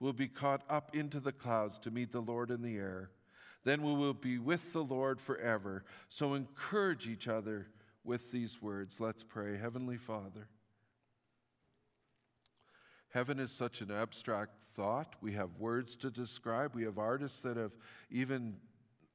will 0.00 0.12
be 0.12 0.28
caught 0.28 0.64
up 0.68 0.94
into 0.94 1.18
the 1.18 1.32
clouds 1.32 1.78
to 1.78 1.90
meet 1.90 2.12
the 2.12 2.20
Lord 2.20 2.50
in 2.50 2.60
the 2.60 2.76
air. 2.76 3.08
Then 3.68 3.82
we 3.82 3.92
will 3.92 4.14
be 4.14 4.38
with 4.38 4.72
the 4.72 4.82
Lord 4.82 5.20
forever. 5.20 5.84
So 6.08 6.32
encourage 6.32 7.06
each 7.06 7.28
other 7.28 7.66
with 8.02 8.32
these 8.32 8.62
words. 8.62 8.98
Let's 8.98 9.22
pray. 9.22 9.58
Heavenly 9.58 9.98
Father, 9.98 10.48
heaven 13.12 13.38
is 13.38 13.52
such 13.52 13.82
an 13.82 13.90
abstract 13.90 14.52
thought. 14.74 15.16
We 15.20 15.32
have 15.32 15.50
words 15.58 15.96
to 15.96 16.10
describe, 16.10 16.74
we 16.74 16.84
have 16.84 16.96
artists 16.96 17.40
that 17.40 17.58
have 17.58 17.72
even 18.10 18.56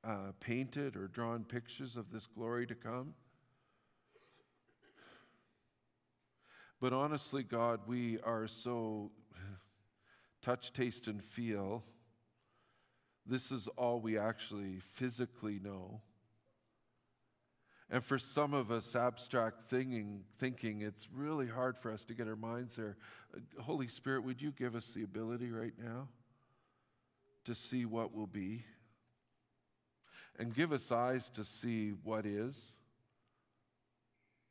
uh, 0.03 0.33
painted 0.39 0.97
or 0.97 1.07
drawn 1.07 1.45
pictures 1.45 1.97
of 1.97 2.11
this 2.11 2.27
glory 2.27 2.67
to 2.67 2.75
come. 2.75 3.15
But 6.79 6.93
honestly, 6.93 7.41
God, 7.41 7.79
we 7.87 8.19
are 8.19 8.45
so 8.45 9.09
touch, 10.43 10.73
taste, 10.73 11.07
and 11.07 11.23
feel 11.23 11.83
this 13.25 13.51
is 13.51 13.67
all 13.77 13.99
we 13.99 14.17
actually 14.17 14.79
physically 14.79 15.59
know. 15.63 16.01
And 17.89 18.03
for 18.03 18.17
some 18.17 18.53
of 18.53 18.71
us, 18.71 18.95
abstract 18.95 19.69
thinking, 19.69 20.23
thinking, 20.39 20.81
it's 20.81 21.07
really 21.13 21.47
hard 21.47 21.77
for 21.77 21.91
us 21.91 22.05
to 22.05 22.13
get 22.13 22.27
our 22.27 22.35
minds 22.35 22.75
there. 22.75 22.97
Uh, 23.35 23.61
Holy 23.61 23.87
Spirit, 23.87 24.23
would 24.23 24.41
you 24.41 24.51
give 24.51 24.75
us 24.75 24.93
the 24.93 25.03
ability 25.03 25.51
right 25.51 25.73
now 25.77 26.07
to 27.45 27.53
see 27.53 27.85
what 27.85 28.15
will 28.15 28.27
be? 28.27 28.65
And 30.39 30.55
give 30.55 30.71
us 30.71 30.91
eyes 30.91 31.29
to 31.31 31.43
see 31.43 31.91
what 32.03 32.25
is 32.25 32.77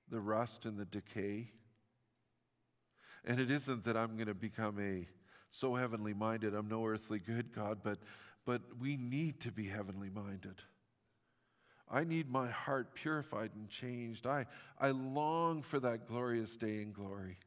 the 0.09 0.21
rust 0.21 0.65
and 0.65 0.79
the 0.79 0.85
decay. 0.85 1.49
And 3.25 3.41
it 3.41 3.51
isn't 3.51 3.85
that 3.85 3.97
I'm 3.97 4.15
going 4.15 4.29
to 4.29 4.35
become 4.35 4.79
a 4.79 5.09
so 5.51 5.75
heavenly 5.75 6.15
minded, 6.15 6.55
I'm 6.55 6.69
no 6.69 6.87
earthly 6.87 7.19
good, 7.19 7.53
God, 7.53 7.81
but 7.83 7.99
but 8.45 8.63
we 8.81 8.97
need 8.97 9.41
to 9.41 9.53
be 9.53 9.69
heavenly 9.69 10.11
minded. 10.11 10.63
I 11.91 12.05
need 12.05 12.31
my 12.31 12.49
heart 12.49 12.95
purified 12.95 13.51
and 13.55 13.69
changed. 13.69 14.27
I, 14.27 14.47
I 14.81 14.91
long 14.91 15.63
for 15.63 15.79
that 15.81 16.09
glorious 16.09 16.57
day 16.57 16.81
in 16.81 16.93
glory. 16.93 17.39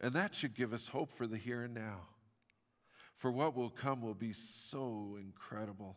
And 0.00 0.14
that 0.14 0.34
should 0.34 0.54
give 0.54 0.72
us 0.72 0.88
hope 0.88 1.12
for 1.12 1.26
the 1.26 1.36
here 1.36 1.62
and 1.62 1.74
now. 1.74 2.00
For 3.16 3.30
what 3.30 3.54
will 3.54 3.70
come 3.70 4.00
will 4.00 4.14
be 4.14 4.32
so 4.32 5.18
incredible. 5.20 5.96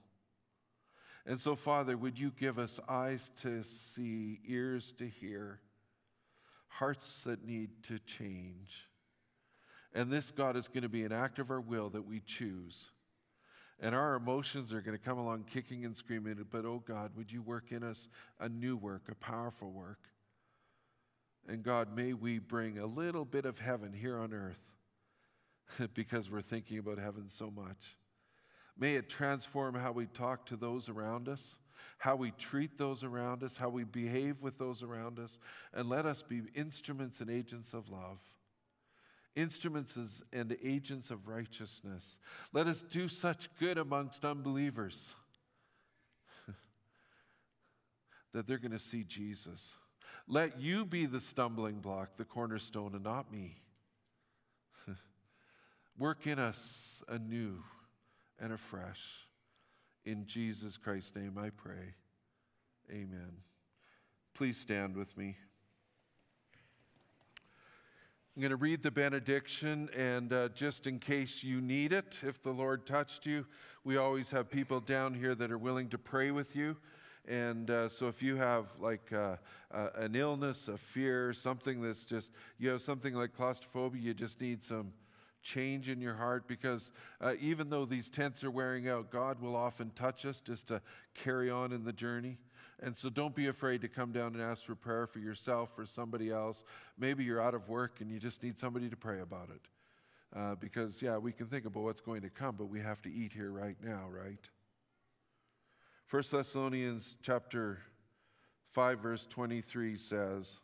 And 1.26 1.39
so, 1.39 1.55
Father, 1.55 1.97
would 1.97 2.20
you 2.20 2.32
give 2.38 2.59
us 2.59 2.80
eyes 2.88 3.32
to 3.38 3.63
see, 3.63 4.41
ears 4.45 4.91
to 4.99 5.07
hear, 5.07 5.59
hearts 6.68 7.24
that 7.24 7.43
need 7.43 7.84
to 7.84 7.97
change? 7.97 8.89
And 9.93 10.11
this, 10.11 10.30
God, 10.30 10.55
is 10.55 10.68
going 10.68 10.84
to 10.84 10.89
be 10.89 11.03
an 11.03 11.13
act 11.13 11.39
of 11.39 11.49
our 11.49 11.61
will 11.61 11.89
that 11.91 12.05
we 12.05 12.20
choose 12.20 12.89
and 13.80 13.93
our 13.93 14.15
emotions 14.15 14.71
are 14.71 14.82
going 14.82 14.97
to 14.97 15.03
come 15.03 15.17
along 15.17 15.45
kicking 15.51 15.84
and 15.86 15.95
screaming, 15.95 16.43
but 16.49 16.65
oh 16.65 16.82
God, 16.86 17.11
would 17.15 17.32
you 17.32 17.41
work 17.41 17.71
in 17.71 17.84
us 17.84 18.07
a 18.39 18.47
new 18.47 18.78
work, 18.78 19.03
a 19.09 19.15
powerful 19.15 19.71
work? 19.71 19.99
And 21.47 21.61
God, 21.61 21.95
may 21.95 22.13
we 22.13 22.39
bring 22.39 22.80
a 22.80 22.86
little 22.86 23.26
bit 23.26 23.45
of 23.45 23.59
heaven 23.59 23.93
here 23.93 24.17
on 24.17 24.34
earth 24.34 24.61
because 25.93 26.30
we're 26.30 26.41
thinking 26.41 26.80
about 26.80 26.97
heaven 26.97 27.28
so 27.28 27.51
much. 27.51 27.97
May 28.78 28.95
it 28.95 29.09
transform 29.09 29.76
how 29.76 29.91
we 29.91 30.05
talk 30.05 30.45
to 30.47 30.55
those 30.55 30.89
around 30.89 31.30
us, 31.30 31.57
how 31.97 32.15
we 32.15 32.32
treat 32.32 32.78
those 32.78 33.03
around 33.03 33.43
us, 33.43 33.57
how 33.57 33.69
we 33.69 33.84
behave 33.84 34.41
with 34.41 34.57
those 34.57 34.84
around 34.84 35.19
us, 35.19 35.39
and 35.73 35.88
let 35.88 36.05
us 36.05 36.23
be 36.23 36.41
instruments 36.55 37.21
and 37.21 37.30
agents 37.30 37.73
of 37.73 37.89
love 37.89 38.19
instruments 39.36 40.24
and 40.32 40.58
agents 40.64 41.12
of 41.12 41.28
righteousness. 41.28 42.20
Let 42.54 42.68
us 42.68 42.82
do 42.82 43.08
such 43.08 43.50
good 43.60 43.78
amongst 43.78 44.24
unbelievers 44.24 45.16
that 48.34 48.48
they're 48.48 48.58
going 48.58 48.72
to 48.72 48.80
see 48.80 49.04
Jesus. 49.04 49.76
Let 50.28 50.60
you 50.60 50.86
be 50.86 51.06
the 51.06 51.20
stumbling 51.20 51.80
block, 51.80 52.18
the 52.18 52.26
cornerstone, 52.26 52.96
and 52.96 53.04
not 53.04 53.32
me. 53.32 53.62
Work 56.00 56.26
in 56.26 56.40
us 56.40 57.04
anew 57.08 57.58
and 58.40 58.54
afresh. 58.54 59.28
In 60.06 60.26
Jesus 60.26 60.78
Christ's 60.78 61.16
name 61.16 61.38
I 61.38 61.50
pray. 61.50 61.96
Amen. 62.92 63.32
Please 64.34 64.58
stand 64.58 64.96
with 64.96 65.16
me. 65.18 65.38
I'm 68.36 68.42
going 68.42 68.50
to 68.50 68.58
read 68.58 68.84
the 68.84 68.92
benediction, 68.92 69.90
and 69.96 70.34
uh, 70.34 70.50
just 70.50 70.88
in 70.88 71.00
case 71.00 71.42
you 71.42 71.62
need 71.62 71.94
it, 71.94 72.20
if 72.22 72.44
the 72.44 72.52
Lord 72.52 72.86
touched 72.86 73.26
you, 73.26 73.46
we 73.86 73.96
always 73.96 74.30
have 74.32 74.50
people 74.50 74.82
down 74.82 75.14
here 75.14 75.36
that 75.36 75.54
are 75.54 75.58
willing 75.58 75.88
to 75.88 75.98
pray 75.98 76.32
with 76.32 76.54
you. 76.54 76.76
And 77.30 77.72
uh, 77.72 77.88
so, 77.88 78.10
if 78.10 78.22
you 78.22 78.36
have 78.36 78.66
like 78.78 79.14
uh, 79.14 79.38
an 79.72 80.18
illness, 80.18 80.68
a 80.68 80.78
fear, 80.78 81.32
something 81.32 81.82
that's 81.82 82.04
just, 82.04 82.34
you 82.58 82.68
have 82.72 82.82
something 82.82 83.14
like 83.14 83.34
claustrophobia, 83.34 84.02
you 84.02 84.14
just 84.14 84.42
need 84.42 84.66
some 84.66 84.92
change 85.42 85.88
in 85.88 86.02
your 86.02 86.16
heart 86.16 86.46
because 86.46 86.92
uh, 87.22 87.36
even 87.40 87.70
though 87.70 87.86
these 87.86 88.10
tents 88.10 88.44
are 88.44 88.52
wearing 88.52 88.90
out, 88.90 89.12
God 89.12 89.40
will 89.40 89.56
often 89.56 89.92
touch 89.92 90.26
us 90.26 90.42
just 90.42 90.68
to 90.68 90.82
carry 91.14 91.50
on 91.50 91.72
in 91.72 91.86
the 91.86 91.94
journey. 91.94 92.38
And 92.82 92.95
so 92.97 93.09
don't 93.09 93.34
be 93.34 93.47
afraid 93.47 93.82
to 93.82 93.88
come 93.88 94.11
down 94.11 94.34
and 94.34 94.41
ask 94.41 94.65
for 94.65 94.76
prayer 94.76 95.07
for 95.07 95.19
yourself 95.19 95.78
or 95.78 95.86
somebody 95.86 96.30
else. 96.30 96.63
Maybe 96.97 97.23
you're 97.23 97.41
out 97.41 97.53
of 97.53 97.69
work 97.69 98.01
and 98.01 98.11
you 98.11 98.19
just 98.19 98.43
need 98.43 98.59
somebody 98.59 98.89
to 98.89 98.97
pray 98.97 99.21
about 99.21 99.49
it. 99.49 99.61
Uh, 100.38 100.55
because, 100.55 101.01
yeah, 101.01 101.17
we 101.17 101.32
can 101.32 101.47
think 101.47 101.65
about 101.65 101.84
what's 101.84 102.01
going 102.01 102.21
to 102.21 102.30
come, 102.30 102.55
but 102.57 102.65
we 102.65 102.82
have 102.82 103.01
to 103.01 103.09
eat 103.11 103.32
here 103.32 103.51
right 103.51 103.78
now, 103.82 104.03
right? 104.09 104.49
1 106.11 106.23
Thessalonians 106.30 107.17
chapter 107.21 107.80
5 108.73 108.99
verse 108.99 109.26
23 109.26 109.97
says, 109.97 110.59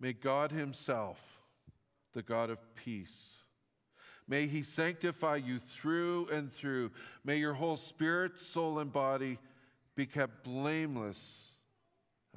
May 0.00 0.14
God 0.14 0.50
himself, 0.50 1.20
the 2.14 2.22
God 2.22 2.48
of 2.48 2.58
peace, 2.74 3.44
may 4.26 4.46
he 4.46 4.62
sanctify 4.62 5.36
you 5.36 5.58
through 5.58 6.28
and 6.32 6.50
through. 6.50 6.90
May 7.24 7.36
your 7.36 7.52
whole 7.52 7.76
spirit, 7.76 8.40
soul, 8.40 8.78
and 8.78 8.90
body 8.90 9.38
be 9.94 10.06
kept 10.06 10.44
blameless. 10.44 11.58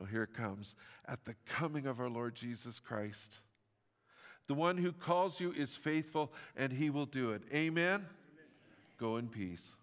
Oh, 0.02 0.06
here 0.06 0.24
it 0.24 0.34
comes 0.34 0.76
at 1.08 1.26
the 1.26 1.36
coming 1.46 1.86
of 1.86 2.00
our 2.00 2.10
Lord 2.10 2.36
Jesus 2.36 2.80
Christ. 2.80 3.40
The 4.48 4.54
one 4.54 4.78
who 4.78 4.92
calls 4.92 5.40
you 5.40 5.52
is 5.54 5.76
faithful 5.76 6.32
and 6.56 6.72
he 6.74 6.90
will 6.90 7.06
do 7.06 7.32
it. 7.32 7.44
Amen? 7.54 7.94
Amen. 7.94 8.06
Go 8.98 9.18
in 9.18 9.28
peace. 9.28 9.76